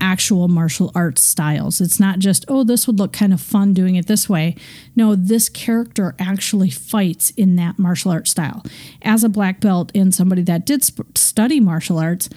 actual 0.01 0.47
martial 0.47 0.91
arts 0.93 1.23
styles. 1.23 1.79
It's 1.79 1.99
not 1.99 2.19
just, 2.19 2.43
oh, 2.47 2.63
this 2.63 2.87
would 2.87 2.99
look 2.99 3.13
kind 3.13 3.31
of 3.31 3.39
fun 3.39 3.73
doing 3.73 3.95
it 3.95 4.07
this 4.07 4.27
way. 4.27 4.55
No, 4.95 5.15
this 5.15 5.47
character 5.47 6.15
actually 6.19 6.71
fights 6.71 7.29
in 7.31 7.55
that 7.55 7.79
martial 7.79 8.11
arts 8.11 8.31
style. 8.31 8.65
As 9.03 9.23
a 9.23 9.29
black 9.29 9.61
belt 9.61 9.91
and 9.95 10.13
somebody 10.13 10.41
that 10.43 10.65
did 10.65 10.83
sp- 10.83 11.15
study 11.15 11.59
martial 11.59 11.99
arts, 11.99 12.27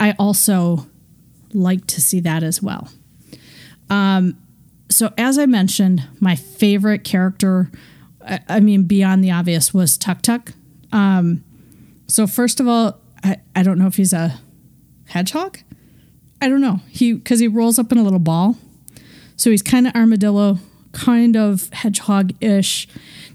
I 0.00 0.14
also 0.18 0.86
like 1.52 1.86
to 1.88 2.00
see 2.00 2.20
that 2.20 2.42
as 2.42 2.62
well. 2.62 2.88
Um, 3.90 4.38
so, 4.88 5.12
as 5.18 5.38
I 5.38 5.46
mentioned, 5.46 6.06
my 6.20 6.36
favorite 6.36 7.04
character, 7.04 7.70
I, 8.26 8.40
I 8.48 8.60
mean, 8.60 8.84
beyond 8.84 9.24
the 9.24 9.30
obvious, 9.30 9.74
was 9.74 9.98
Tuk 9.98 10.22
Tuk. 10.22 10.52
Um, 10.92 11.44
so, 12.06 12.26
first 12.26 12.60
of 12.60 12.68
all, 12.68 13.00
I, 13.24 13.38
I 13.56 13.62
don't 13.62 13.78
know 13.78 13.86
if 13.86 13.96
he's 13.96 14.12
a 14.12 14.40
hedgehog. 15.06 15.58
I 16.42 16.48
don't 16.48 16.60
know. 16.60 16.80
He 16.88 17.12
because 17.12 17.38
he 17.38 17.46
rolls 17.46 17.78
up 17.78 17.92
in 17.92 17.98
a 17.98 18.02
little 18.02 18.18
ball, 18.18 18.56
so 19.36 19.48
he's 19.50 19.62
kind 19.62 19.86
of 19.86 19.94
armadillo, 19.94 20.58
kind 20.90 21.36
of 21.36 21.68
hedgehog 21.72 22.32
ish. 22.42 22.88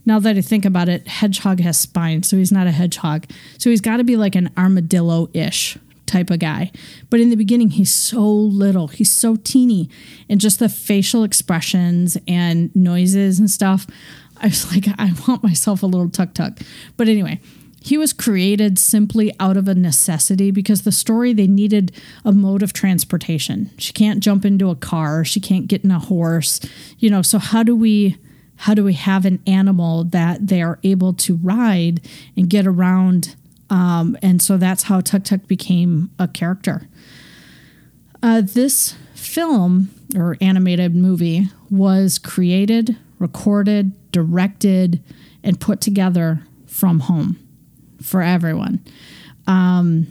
Now 0.05 0.19
that 0.19 0.35
I 0.35 0.41
think 0.41 0.65
about 0.65 0.89
it, 0.89 1.07
hedgehog 1.07 1.61
has 1.61 1.77
spines, 1.77 2.27
so 2.27 2.35
he's 2.35 2.51
not 2.51 2.67
a 2.67 2.71
hedgehog. 2.71 3.25
So 3.57 3.69
he's 3.69 3.79
got 3.79 3.97
to 3.97 4.03
be 4.03 4.17
like 4.17 4.35
an 4.35 4.51
armadillo 4.57 5.29
ish 5.33 5.77
type 6.05 6.29
of 6.29 6.39
guy. 6.39 6.69
But 7.09 7.21
in 7.21 7.29
the 7.29 7.37
beginning, 7.37 7.71
he's 7.71 7.93
so 7.93 8.27
little, 8.29 8.89
he's 8.89 9.11
so 9.11 9.37
teeny, 9.37 9.89
and 10.29 10.41
just 10.41 10.59
the 10.59 10.67
facial 10.67 11.23
expressions 11.23 12.17
and 12.27 12.75
noises 12.75 13.39
and 13.39 13.49
stuff. 13.49 13.87
I 14.35 14.47
was 14.47 14.69
like, 14.73 14.85
I 14.97 15.13
want 15.29 15.43
myself 15.43 15.81
a 15.81 15.85
little 15.85 16.09
tuk 16.09 16.33
tuk. 16.33 16.59
But 16.97 17.07
anyway, 17.07 17.39
he 17.87 17.97
was 17.97 18.11
created 18.11 18.77
simply 18.77 19.33
out 19.39 19.55
of 19.55 19.69
a 19.69 19.73
necessity 19.73 20.51
because 20.51 20.81
the 20.81 20.91
story 20.91 21.31
they 21.31 21.47
needed 21.47 21.93
a 22.25 22.33
mode 22.33 22.61
of 22.61 22.73
transportation. 22.73 23.69
She 23.77 23.93
can't 23.93 24.19
jump 24.19 24.43
into 24.43 24.69
a 24.69 24.75
car, 24.75 25.23
she 25.23 25.39
can't 25.39 25.67
get 25.67 25.85
in 25.85 25.91
a 25.91 25.99
horse, 25.99 26.59
you 26.99 27.09
know. 27.09 27.21
So 27.21 27.39
how 27.39 27.63
do 27.63 27.77
we 27.77 28.17
how 28.57 28.73
do 28.73 28.83
we 28.83 28.91
have 28.91 29.23
an 29.23 29.39
animal 29.47 30.03
that 30.03 30.47
they 30.47 30.61
are 30.61 30.79
able 30.83 31.13
to 31.13 31.35
ride 31.35 32.05
and 32.35 32.49
get 32.49 32.67
around 32.67 33.37
um, 33.69 34.17
and 34.21 34.41
so 34.41 34.57
that's 34.57 34.83
how 34.83 34.99
Tuk 34.99 35.23
Tuk 35.23 35.47
became 35.47 36.09
a 36.19 36.27
character. 36.27 36.89
Uh, 38.21 38.41
this 38.41 38.95
film 39.13 39.91
or 40.13 40.35
animated 40.41 40.93
movie 40.93 41.49
was 41.69 42.17
created, 42.17 42.97
recorded, 43.17 43.93
directed, 44.11 45.01
and 45.41 45.61
put 45.61 45.79
together 45.79 46.41
from 46.65 47.01
home 47.01 47.46
for 48.07 48.21
everyone. 48.21 48.83
Um, 49.45 50.07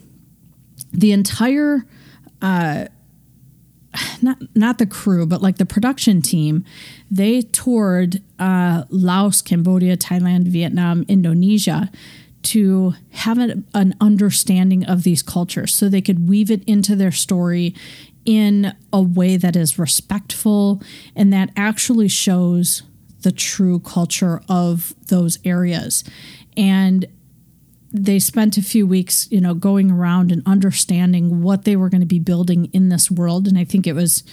the 0.92 1.12
entire, 1.12 1.84
uh, 2.42 2.86
not 4.22 4.38
not 4.54 4.78
the 4.78 4.86
crew, 4.86 5.26
but 5.26 5.42
like 5.42 5.58
the 5.58 5.66
production 5.66 6.20
team, 6.22 6.64
they 7.10 7.42
toured 7.42 8.22
uh, 8.38 8.84
Laos, 8.90 9.42
Cambodia, 9.42 9.96
Thailand, 9.96 10.48
Vietnam, 10.48 11.04
Indonesia 11.08 11.90
to 12.42 12.94
have 13.10 13.38
an, 13.38 13.66
an 13.74 13.94
understanding 14.00 14.84
of 14.84 15.02
these 15.02 15.22
cultures 15.22 15.74
so 15.74 15.88
they 15.88 16.00
could 16.00 16.28
weave 16.28 16.50
it 16.50 16.62
into 16.64 16.94
their 16.94 17.10
story 17.10 17.74
in 18.24 18.74
a 18.92 19.00
way 19.00 19.36
that 19.36 19.56
is 19.56 19.78
respectful 19.78 20.82
and 21.14 21.32
that 21.32 21.50
actually 21.56 22.08
shows 22.08 22.82
the 23.22 23.32
true 23.32 23.80
culture 23.80 24.40
of 24.48 24.94
those 25.08 25.38
areas. 25.44 26.04
And 26.56 27.06
they 27.92 28.18
spent 28.18 28.58
a 28.58 28.62
few 28.62 28.86
weeks, 28.86 29.30
you 29.30 29.40
know, 29.40 29.54
going 29.54 29.90
around 29.90 30.32
and 30.32 30.42
understanding 30.44 31.42
what 31.42 31.64
they 31.64 31.76
were 31.76 31.88
going 31.88 32.00
to 32.00 32.06
be 32.06 32.18
building 32.18 32.68
in 32.72 32.88
this 32.88 33.10
world. 33.10 33.46
And 33.46 33.56
I 33.56 33.64
think 33.64 33.86
it 33.86 33.94
was 33.94 34.24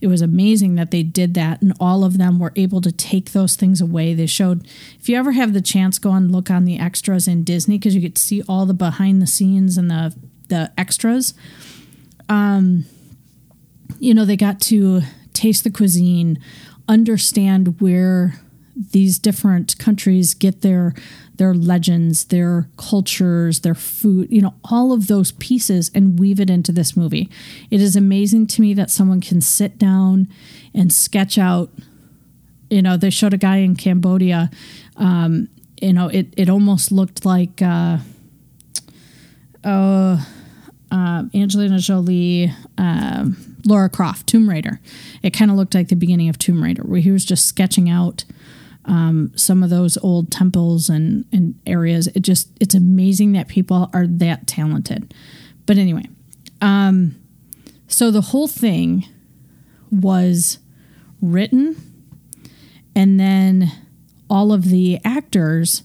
it 0.00 0.06
was 0.06 0.22
amazing 0.22 0.76
that 0.76 0.90
they 0.90 1.02
did 1.02 1.34
that 1.34 1.60
and 1.60 1.72
all 1.80 2.04
of 2.04 2.18
them 2.18 2.38
were 2.38 2.52
able 2.54 2.80
to 2.82 2.92
take 2.92 3.32
those 3.32 3.56
things 3.56 3.80
away. 3.80 4.14
They 4.14 4.26
showed 4.26 4.66
if 5.00 5.08
you 5.08 5.16
ever 5.16 5.32
have 5.32 5.54
the 5.54 5.60
chance, 5.60 5.98
go 5.98 6.12
and 6.12 6.30
look 6.30 6.50
on 6.50 6.64
the 6.64 6.78
extras 6.78 7.26
in 7.26 7.44
Disney 7.44 7.78
because 7.78 7.94
you 7.94 8.00
get 8.00 8.14
to 8.14 8.22
see 8.22 8.42
all 8.42 8.66
the 8.66 8.74
behind 8.74 9.20
the 9.22 9.26
scenes 9.26 9.78
and 9.78 9.90
the 9.90 10.14
the 10.48 10.72
extras. 10.76 11.34
Um, 12.28 12.84
you 13.98 14.14
know, 14.14 14.24
they 14.24 14.36
got 14.36 14.60
to 14.62 15.02
taste 15.32 15.64
the 15.64 15.70
cuisine, 15.70 16.38
understand 16.88 17.80
where 17.80 18.38
these 18.78 19.18
different 19.18 19.76
countries 19.78 20.34
get 20.34 20.62
their 20.62 20.94
their 21.36 21.54
legends, 21.54 22.26
their 22.26 22.68
cultures, 22.76 23.60
their 23.60 23.74
food, 23.74 24.28
you 24.30 24.42
know, 24.42 24.54
all 24.64 24.92
of 24.92 25.06
those 25.06 25.32
pieces 25.32 25.90
and 25.94 26.18
weave 26.18 26.40
it 26.40 26.50
into 26.50 26.72
this 26.72 26.96
movie. 26.96 27.30
It 27.70 27.80
is 27.80 27.94
amazing 27.94 28.48
to 28.48 28.60
me 28.60 28.74
that 28.74 28.90
someone 28.90 29.20
can 29.20 29.40
sit 29.40 29.78
down 29.78 30.28
and 30.74 30.92
sketch 30.92 31.38
out, 31.38 31.70
you 32.70 32.82
know, 32.82 32.96
they 32.96 33.10
showed 33.10 33.34
a 33.34 33.38
guy 33.38 33.58
in 33.58 33.76
Cambodia, 33.76 34.50
um, 34.96 35.48
you 35.80 35.92
know, 35.92 36.08
it, 36.08 36.34
it 36.36 36.48
almost 36.48 36.90
looked 36.90 37.24
like, 37.24 37.62
uh, 37.62 37.98
uh, 39.62 40.20
uh, 40.90 41.22
Angelina 41.34 41.78
Jolie, 41.78 42.52
uh, 42.76 43.26
Lara 43.64 43.88
Croft, 43.88 44.26
Tomb 44.26 44.48
Raider. 44.48 44.80
It 45.22 45.30
kind 45.30 45.52
of 45.52 45.56
looked 45.56 45.74
like 45.74 45.86
the 45.86 45.94
beginning 45.94 46.28
of 46.28 46.36
Tomb 46.38 46.64
Raider, 46.64 46.82
where 46.82 47.00
he 47.00 47.12
was 47.12 47.24
just 47.24 47.46
sketching 47.46 47.88
out 47.88 48.24
um, 48.88 49.30
some 49.36 49.62
of 49.62 49.70
those 49.70 49.98
old 49.98 50.32
temples 50.32 50.88
and, 50.88 51.26
and 51.30 51.54
areas. 51.66 52.08
It 52.08 52.20
just 52.20 52.48
it's 52.60 52.74
amazing 52.74 53.32
that 53.32 53.46
people 53.46 53.90
are 53.92 54.06
that 54.06 54.46
talented. 54.46 55.14
But 55.66 55.78
anyway, 55.78 56.06
um, 56.60 57.14
so 57.86 58.10
the 58.10 58.22
whole 58.22 58.48
thing 58.48 59.06
was 59.90 60.58
written, 61.20 61.76
and 62.96 63.20
then 63.20 63.70
all 64.28 64.52
of 64.52 64.64
the 64.64 64.98
actors 65.04 65.82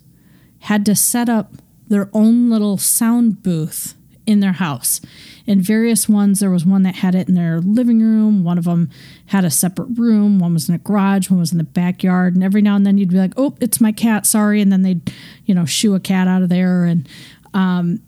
had 0.60 0.86
to 0.86 0.96
set 0.96 1.30
up 1.30 1.54
their 1.90 2.10
own 2.14 2.50
little 2.50 2.78
sound 2.78 3.44
booth 3.44 3.96
in 4.26 4.40
their 4.40 4.54
house. 4.54 5.02
In 5.46 5.62
various 5.62 6.08
ones, 6.08 6.40
there 6.40 6.50
was 6.50 6.66
one 6.66 6.84
that 6.84 6.96
had 6.96 7.16
it 7.16 7.28
in 7.28 7.36
their 7.36 7.60
living 7.60 8.00
room. 8.00 8.44
One 8.44 8.58
of 8.58 8.64
them 8.64 8.90
had 9.28 9.44
a 9.44 9.52
separate 9.52 9.98
room. 9.98 10.40
One 10.40 10.54
was 10.54 10.70
in 10.70 10.76
a 10.76 10.80
garage. 10.80 11.30
One 11.30 11.40
was 11.40 11.52
in 11.52 11.58
the 11.58 11.64
backyard. 11.64 12.36
And 12.36 12.44
every 12.44 12.62
now 12.62 12.76
and 12.76 12.86
then 12.86 12.98
you'd 12.98 13.10
be 13.10 13.18
like, 13.18 13.34
"Oh, 13.36 13.56
it's 13.60 13.82
my 13.82 13.92
cat. 13.92 14.26
Sorry." 14.26 14.62
And 14.62 14.72
then 14.72 14.84
they'd, 14.84 15.14
you 15.46 15.54
know, 15.54 15.66
shoo 15.66 15.96
a 15.96 16.00
cat 16.00 16.28
out 16.28 16.42
of 16.42 16.50
there, 16.50 16.86
and 16.86 17.08
um, 17.54 18.02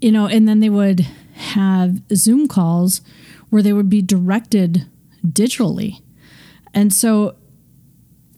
you 0.00 0.12
know, 0.12 0.26
and 0.26 0.46
then 0.46 0.60
they 0.60 0.70
would 0.70 1.00
have 1.34 2.00
Zoom 2.14 2.46
calls 2.46 3.00
where 3.48 3.62
they 3.62 3.72
would 3.72 3.90
be 3.90 4.02
directed 4.02 4.86
digitally, 5.26 6.00
and 6.74 6.92
so 6.92 7.36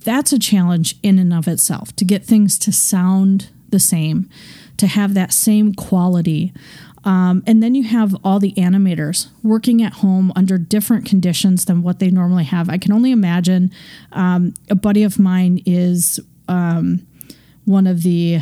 that's 0.04 0.32
a 0.32 0.38
challenge 0.38 0.96
in 1.02 1.18
and 1.18 1.32
of 1.32 1.48
itself 1.48 1.94
to 1.96 2.04
get 2.04 2.24
things 2.24 2.58
to 2.58 2.72
sound 2.72 3.50
the 3.70 3.78
same, 3.78 4.28
to 4.76 4.86
have 4.86 5.14
that 5.14 5.32
same 5.32 5.74
quality. 5.74 6.52
Um, 7.04 7.42
and 7.46 7.62
then 7.62 7.74
you 7.74 7.84
have 7.84 8.14
all 8.22 8.38
the 8.38 8.52
animators 8.52 9.28
working 9.42 9.82
at 9.82 9.94
home 9.94 10.32
under 10.36 10.56
different 10.58 11.04
conditions 11.04 11.64
than 11.64 11.82
what 11.82 11.98
they 11.98 12.10
normally 12.10 12.44
have. 12.44 12.68
I 12.68 12.78
can 12.78 12.92
only 12.92 13.10
imagine. 13.10 13.72
Um, 14.12 14.54
a 14.70 14.74
buddy 14.74 15.02
of 15.02 15.18
mine 15.18 15.60
is 15.66 16.20
um, 16.48 17.06
one 17.64 17.86
of 17.86 18.02
the 18.02 18.40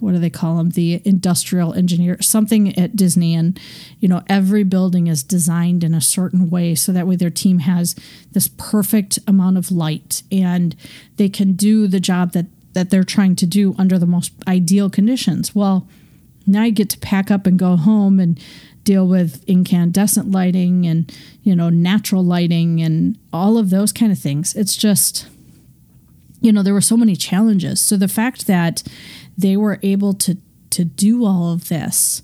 what 0.00 0.12
do 0.12 0.18
they 0.18 0.30
call 0.30 0.58
them 0.58 0.70
the 0.70 1.00
industrial 1.06 1.72
engineer 1.72 2.20
something 2.20 2.78
at 2.78 2.94
disney 2.96 3.34
and 3.34 3.58
you 3.98 4.06
know 4.06 4.22
every 4.28 4.62
building 4.62 5.06
is 5.06 5.22
designed 5.22 5.82
in 5.82 5.94
a 5.94 6.02
certain 6.02 6.50
way 6.50 6.74
so 6.74 6.92
that 6.92 7.06
way 7.06 7.16
their 7.16 7.30
team 7.30 7.60
has 7.60 7.96
this 8.32 8.48
perfect 8.58 9.18
amount 9.26 9.56
of 9.56 9.72
light 9.72 10.22
and 10.30 10.76
they 11.16 11.30
can 11.30 11.54
do 11.54 11.86
the 11.86 11.98
job 11.98 12.32
that 12.32 12.44
that 12.74 12.90
they're 12.90 13.04
trying 13.04 13.34
to 13.34 13.46
do 13.46 13.74
under 13.78 13.98
the 13.98 14.06
most 14.06 14.32
ideal 14.46 14.90
conditions 14.90 15.54
well 15.54 15.88
now 16.46 16.64
you 16.64 16.72
get 16.72 16.90
to 16.90 16.98
pack 16.98 17.30
up 17.30 17.46
and 17.46 17.58
go 17.58 17.76
home 17.76 18.18
and 18.20 18.40
deal 18.84 19.06
with 19.06 19.42
incandescent 19.48 20.30
lighting 20.30 20.86
and 20.86 21.12
you 21.42 21.56
know 21.56 21.68
natural 21.68 22.24
lighting 22.24 22.80
and 22.80 23.18
all 23.32 23.58
of 23.58 23.70
those 23.70 23.92
kind 23.92 24.12
of 24.12 24.18
things 24.18 24.54
it's 24.54 24.76
just 24.76 25.28
you 26.40 26.52
know 26.52 26.62
there 26.62 26.74
were 26.74 26.80
so 26.80 26.96
many 26.96 27.16
challenges 27.16 27.80
so 27.80 27.96
the 27.96 28.08
fact 28.08 28.46
that 28.46 28.82
they 29.36 29.56
were 29.56 29.80
able 29.82 30.14
to 30.14 30.36
to 30.70 30.84
do 30.84 31.24
all 31.24 31.52
of 31.52 31.68
this 31.68 32.22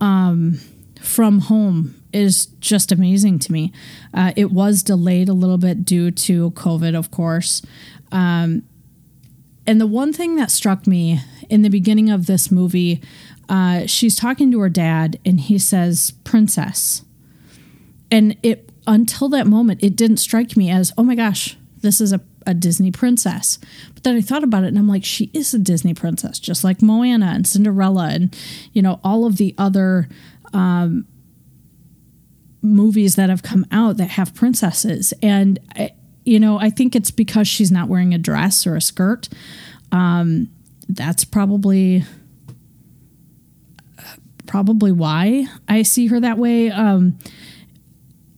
um, 0.00 0.58
from 1.00 1.40
home 1.40 1.94
is 2.12 2.46
just 2.60 2.92
amazing 2.92 3.38
to 3.38 3.52
me. 3.52 3.72
Uh, 4.12 4.32
it 4.36 4.52
was 4.52 4.82
delayed 4.82 5.28
a 5.28 5.32
little 5.32 5.58
bit 5.58 5.84
due 5.84 6.10
to 6.10 6.50
COVID, 6.52 6.94
of 6.94 7.10
course. 7.10 7.62
Um, 8.10 8.64
and 9.72 9.80
the 9.80 9.86
one 9.86 10.12
thing 10.12 10.36
that 10.36 10.50
struck 10.50 10.86
me 10.86 11.18
in 11.48 11.62
the 11.62 11.70
beginning 11.70 12.10
of 12.10 12.26
this 12.26 12.50
movie 12.50 13.00
uh, 13.48 13.86
she's 13.86 14.16
talking 14.16 14.52
to 14.52 14.60
her 14.60 14.68
dad 14.68 15.18
and 15.24 15.40
he 15.40 15.58
says 15.58 16.12
princess. 16.24 17.06
And 18.10 18.36
it 18.42 18.68
until 18.86 19.30
that 19.30 19.46
moment 19.46 19.82
it 19.82 19.96
didn't 19.96 20.18
strike 20.18 20.58
me 20.58 20.68
as 20.68 20.92
oh 20.98 21.02
my 21.02 21.14
gosh 21.14 21.56
this 21.80 22.02
is 22.02 22.12
a, 22.12 22.20
a 22.46 22.52
disney 22.52 22.90
princess. 22.90 23.58
But 23.94 24.02
then 24.02 24.14
i 24.14 24.20
thought 24.20 24.44
about 24.44 24.64
it 24.64 24.66
and 24.66 24.78
i'm 24.78 24.88
like 24.88 25.06
she 25.06 25.30
is 25.32 25.54
a 25.54 25.58
disney 25.58 25.94
princess 25.94 26.38
just 26.38 26.64
like 26.64 26.82
moana 26.82 27.32
and 27.34 27.46
cinderella 27.46 28.08
and 28.08 28.36
you 28.74 28.82
know 28.82 29.00
all 29.02 29.24
of 29.24 29.38
the 29.38 29.54
other 29.56 30.06
um, 30.52 31.06
movies 32.60 33.16
that 33.16 33.30
have 33.30 33.42
come 33.42 33.66
out 33.72 33.96
that 33.96 34.10
have 34.10 34.34
princesses. 34.34 35.12
And 35.22 35.58
I, 35.74 35.92
you 36.24 36.38
know 36.38 36.58
i 36.58 36.70
think 36.70 36.94
it's 36.94 37.10
because 37.10 37.48
she's 37.48 37.70
not 37.72 37.88
wearing 37.88 38.14
a 38.14 38.18
dress 38.18 38.66
or 38.66 38.76
a 38.76 38.80
skirt 38.80 39.28
um, 39.92 40.48
that's 40.88 41.24
probably 41.24 42.04
probably 44.52 44.92
why 44.92 45.46
I 45.66 45.82
see 45.82 46.08
her 46.08 46.20
that 46.20 46.36
way. 46.36 46.70
Um, 46.70 47.18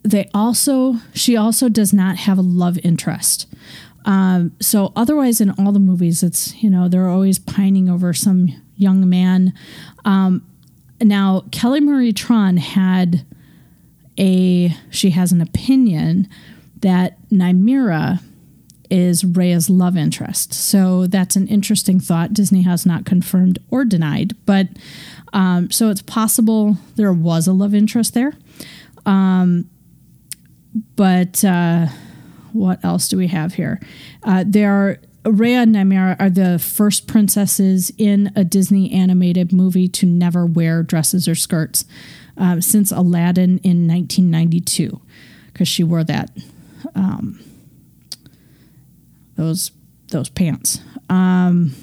they 0.05 0.31
also, 0.33 0.97
she 1.13 1.37
also 1.37 1.69
does 1.69 1.93
not 1.93 2.19
have 2.19 2.39
a 2.39 2.43
love 2.43 2.79
interest. 2.85 3.53
Um, 4.05 4.53
so 4.61 4.93
otherwise, 4.95 5.41
in 5.41 5.51
all 5.51 5.73
the 5.73 5.81
movies, 5.81 6.23
it's 6.23 6.63
you 6.63 6.69
know 6.71 6.89
they're 6.89 7.09
always 7.09 7.39
pining 7.39 7.89
over 7.89 8.13
some 8.13 8.49
young 8.77 9.09
man. 9.09 9.55
Um, 10.05 10.47
now 11.01 11.45
Kelly 11.51 11.81
Marie 11.81 12.13
Tran 12.13 12.59
had 12.59 13.25
a 14.19 14.77
she 14.91 15.11
has 15.11 15.33
an 15.33 15.41
opinion 15.41 16.29
that 16.85 17.17
Namaari 17.31 18.21
is 18.91 19.25
Raya's 19.25 19.71
love 19.71 19.97
interest. 19.97 20.53
So 20.53 21.07
that's 21.07 21.35
an 21.35 21.49
interesting 21.49 21.99
thought. 21.99 22.35
Disney 22.35 22.63
has 22.63 22.85
not 22.85 23.07
confirmed 23.07 23.59
or 23.71 23.87
denied, 23.87 24.37
but 24.45 24.69
um, 25.33 25.71
so 25.71 25.89
it's 25.89 26.03
possible 26.03 26.77
there 26.97 27.13
was 27.13 27.47
a 27.47 27.55
love 27.55 27.75
interest 27.75 28.13
there. 28.13 28.35
Um, 29.07 29.71
but 30.95 31.43
uh, 31.43 31.87
what 32.53 32.85
else 32.85 33.09
do 33.09 33.17
we 33.17 33.29
have 33.29 33.55
here? 33.55 33.81
Uh, 34.23 34.45
there 34.47 34.73
are 34.73 34.99
Rhea 35.25 35.61
and 35.61 35.75
Namaari 35.75 36.21
are 36.21 36.29
the 36.29 36.59
first 36.59 37.07
princesses 37.09 37.91
in 37.97 38.31
a 38.37 38.45
Disney 38.45 38.93
animated 38.93 39.55
movie 39.55 39.89
to 39.89 40.05
never 40.05 40.45
wear 40.45 40.83
dresses 40.83 41.27
or 41.27 41.35
skirts 41.35 41.87
um, 42.37 42.61
since 42.61 42.93
Aladdin 42.93 43.57
in 43.65 43.89
1992, 43.89 45.01
because 45.47 45.67
she 45.67 45.83
wore 45.83 46.05
that 46.05 46.29
um, 46.95 47.41
those 49.37 49.71
those 50.09 50.29
pants. 50.29 50.81
Um, 51.09 51.75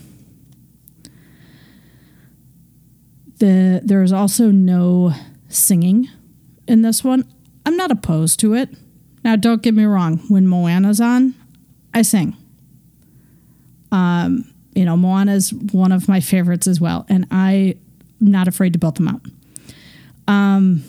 The 3.41 3.81
there's 3.83 4.11
also 4.11 4.51
no 4.51 5.13
singing 5.49 6.07
in 6.67 6.83
this 6.83 7.03
one. 7.03 7.25
I'm 7.65 7.75
not 7.75 7.89
opposed 7.89 8.39
to 8.41 8.53
it. 8.53 8.69
Now, 9.23 9.35
don't 9.35 9.63
get 9.63 9.73
me 9.73 9.83
wrong. 9.83 10.19
When 10.27 10.47
Moana's 10.47 11.01
on, 11.01 11.33
I 11.91 12.03
sing. 12.03 12.35
Um, 13.91 14.53
you 14.75 14.85
know, 14.85 14.95
Moana's 14.95 15.51
one 15.51 15.91
of 15.91 16.07
my 16.07 16.19
favorites 16.19 16.67
as 16.67 16.79
well, 16.79 17.07
and 17.09 17.25
I'm 17.31 17.79
not 18.19 18.47
afraid 18.47 18.73
to 18.73 18.79
belt 18.79 18.95
them 18.95 19.07
out. 19.07 19.21
Um, 20.27 20.83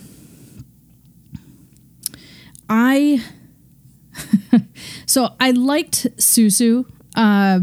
I 2.69 3.23
so 5.13 5.35
I 5.39 5.51
liked 5.51 6.07
Sisu. 6.17 6.91
Uh, 7.15 7.61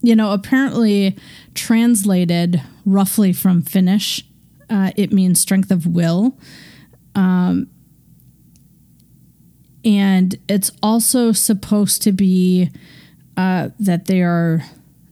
you 0.00 0.14
know, 0.14 0.32
apparently 0.32 1.16
translated 1.54 2.62
roughly 2.86 3.32
from 3.32 3.62
Finnish. 3.62 4.24
Uh, 4.70 4.92
it 4.96 5.12
means 5.12 5.40
strength 5.40 5.72
of 5.72 5.88
will. 5.88 6.38
Um, 7.16 7.66
and 9.84 10.36
it's 10.48 10.70
also 10.80 11.32
supposed 11.32 12.00
to 12.02 12.12
be 12.12 12.70
uh, 13.36 13.70
that 13.80 14.04
they 14.04 14.22
are 14.22 14.62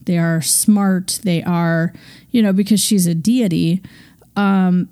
they 0.02 0.18
are 0.18 0.40
smart. 0.40 1.18
They 1.24 1.42
are, 1.42 1.92
you 2.30 2.42
know, 2.42 2.52
because 2.52 2.78
she's 2.78 3.08
a 3.08 3.14
deity, 3.14 3.82
um, 4.36 4.88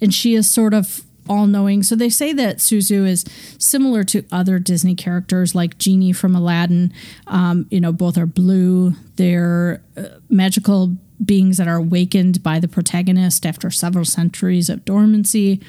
and 0.00 0.14
she 0.14 0.34
is 0.34 0.48
sort 0.48 0.72
of 0.72 1.04
all 1.28 1.46
knowing. 1.46 1.82
So 1.82 1.94
they 1.94 2.08
say 2.08 2.32
that 2.32 2.58
Sisu 2.58 3.06
is 3.06 3.24
similar 3.58 4.04
to 4.04 4.24
other 4.32 4.58
Disney 4.58 4.94
characters 4.94 5.54
like 5.54 5.78
Genie 5.78 6.12
from 6.12 6.34
Aladdin. 6.34 6.92
Um, 7.26 7.66
you 7.70 7.80
know, 7.80 7.92
both 7.92 8.18
are 8.18 8.26
blue. 8.26 8.92
They're 9.16 9.82
uh, 9.96 10.18
magical 10.28 10.96
beings 11.24 11.56
that 11.56 11.68
are 11.68 11.76
awakened 11.76 12.42
by 12.42 12.60
the 12.60 12.68
protagonist 12.68 13.44
after 13.44 13.70
several 13.70 14.04
centuries 14.04 14.68
of 14.68 14.84
dormancy. 14.84 15.60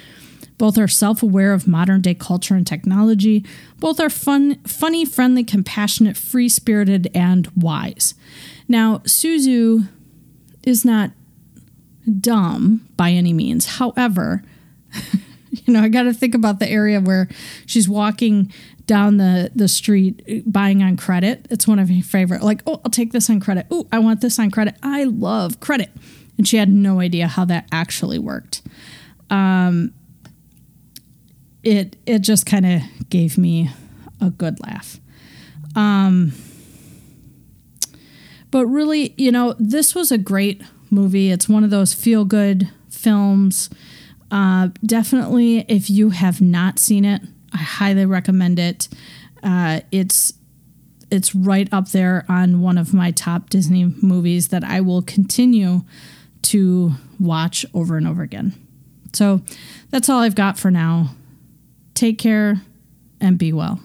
Both 0.58 0.78
are 0.78 0.88
self 0.88 1.24
aware 1.24 1.54
of 1.54 1.68
modern 1.68 2.02
day 2.02 2.14
culture 2.14 2.54
and 2.54 2.68
technology. 2.68 3.46
Both 3.80 4.00
are 4.00 4.10
fun, 4.10 4.60
funny, 4.66 5.06
friendly, 5.06 5.44
compassionate, 5.44 6.18
free 6.18 6.50
spirited, 6.50 7.10
and 7.16 7.48
wise. 7.56 8.14
Now, 8.68 8.98
Sisu 9.00 9.88
is 10.64 10.84
not 10.84 11.12
dumb 12.20 12.88
by 12.98 13.12
any 13.12 13.34
means. 13.34 13.78
However, 13.78 14.44
you 15.66 15.74
know, 15.74 15.82
I 15.82 15.90
got 15.90 16.04
to 16.04 16.14
think 16.14 16.36
about 16.36 16.60
the 16.60 16.70
area 16.70 17.00
where 17.00 17.28
she's 17.66 17.88
walking 17.88 18.52
down 18.86 19.18
the 19.18 19.52
the 19.54 19.68
street 19.68 20.44
buying 20.52 20.82
on 20.82 20.98
credit. 20.98 21.48
It's 21.50 21.68
one 21.68 21.80
of 21.80 21.90
my 21.90 22.02
favorite. 22.02 22.42
Like, 22.42 22.62
oh, 22.66 22.82
I'll 22.84 22.92
take 22.92 23.12
this 23.12 23.30
on 23.30 23.40
credit. 23.40 23.68
Oh, 23.70 23.88
I 23.92 24.00
want 24.00 24.22
this 24.22 24.40
on 24.40 24.52
credit. 24.52 24.76
I 24.82 25.04
love 25.04 25.60
credit. 25.60 25.92
And 26.38 26.48
she 26.48 26.58
had 26.58 26.70
no 26.70 27.00
idea 27.00 27.28
how 27.28 27.46
that 27.46 27.68
actually 27.72 28.18
worked. 28.18 28.62
Um, 29.30 29.94
it 31.64 31.98
it 32.06 32.20
just 32.20 32.46
kind 32.46 32.66
of 32.66 32.82
gave 33.10 33.38
me 33.38 33.70
a 34.22 34.30
good 34.30 34.60
laugh. 34.62 35.00
Um, 35.76 36.34
but 38.52 38.66
really, 38.66 39.14
you 39.18 39.32
know, 39.32 39.56
this 39.60 39.94
was 39.94 40.12
a 40.12 40.18
great 40.18 40.62
movie. 40.90 41.32
It's 41.32 41.48
one 41.48 41.64
of 41.64 41.70
those 41.70 41.94
feel 41.94 42.26
good 42.26 42.70
films. 42.90 43.70
Uh, 44.32 44.70
definitely, 44.86 45.66
if 45.68 45.90
you 45.90 46.12
have 46.12 46.42
not 46.42 46.80
seen 46.80 47.06
it, 47.06 47.22
I 47.54 47.58
highly 47.58 48.06
recommend 48.06 48.60
it. 48.60 48.88
Uh, 49.42 49.82
it's 49.92 50.34
it's 51.12 51.34
right 51.34 51.68
up 51.72 51.90
there 51.90 52.26
on 52.30 52.62
one 52.62 52.78
of 52.78 52.94
my 52.94 53.10
top 53.10 53.50
Disney 53.50 53.86
movies 54.02 54.50
that 54.50 54.64
I 54.64 54.82
will 54.82 55.02
continue 55.02 55.82
to 56.44 56.92
watch 57.20 57.66
over 57.74 57.98
and 57.98 58.08
over 58.08 58.22
again. 58.22 58.54
So 59.14 59.42
that's 59.90 60.08
all 60.08 60.20
I've 60.20 60.36
got 60.36 60.60
for 60.60 60.70
now. 60.70 61.16
Take 61.96 62.20
care 62.20 62.62
and 63.20 63.38
be 63.38 63.52
well. 63.52 63.80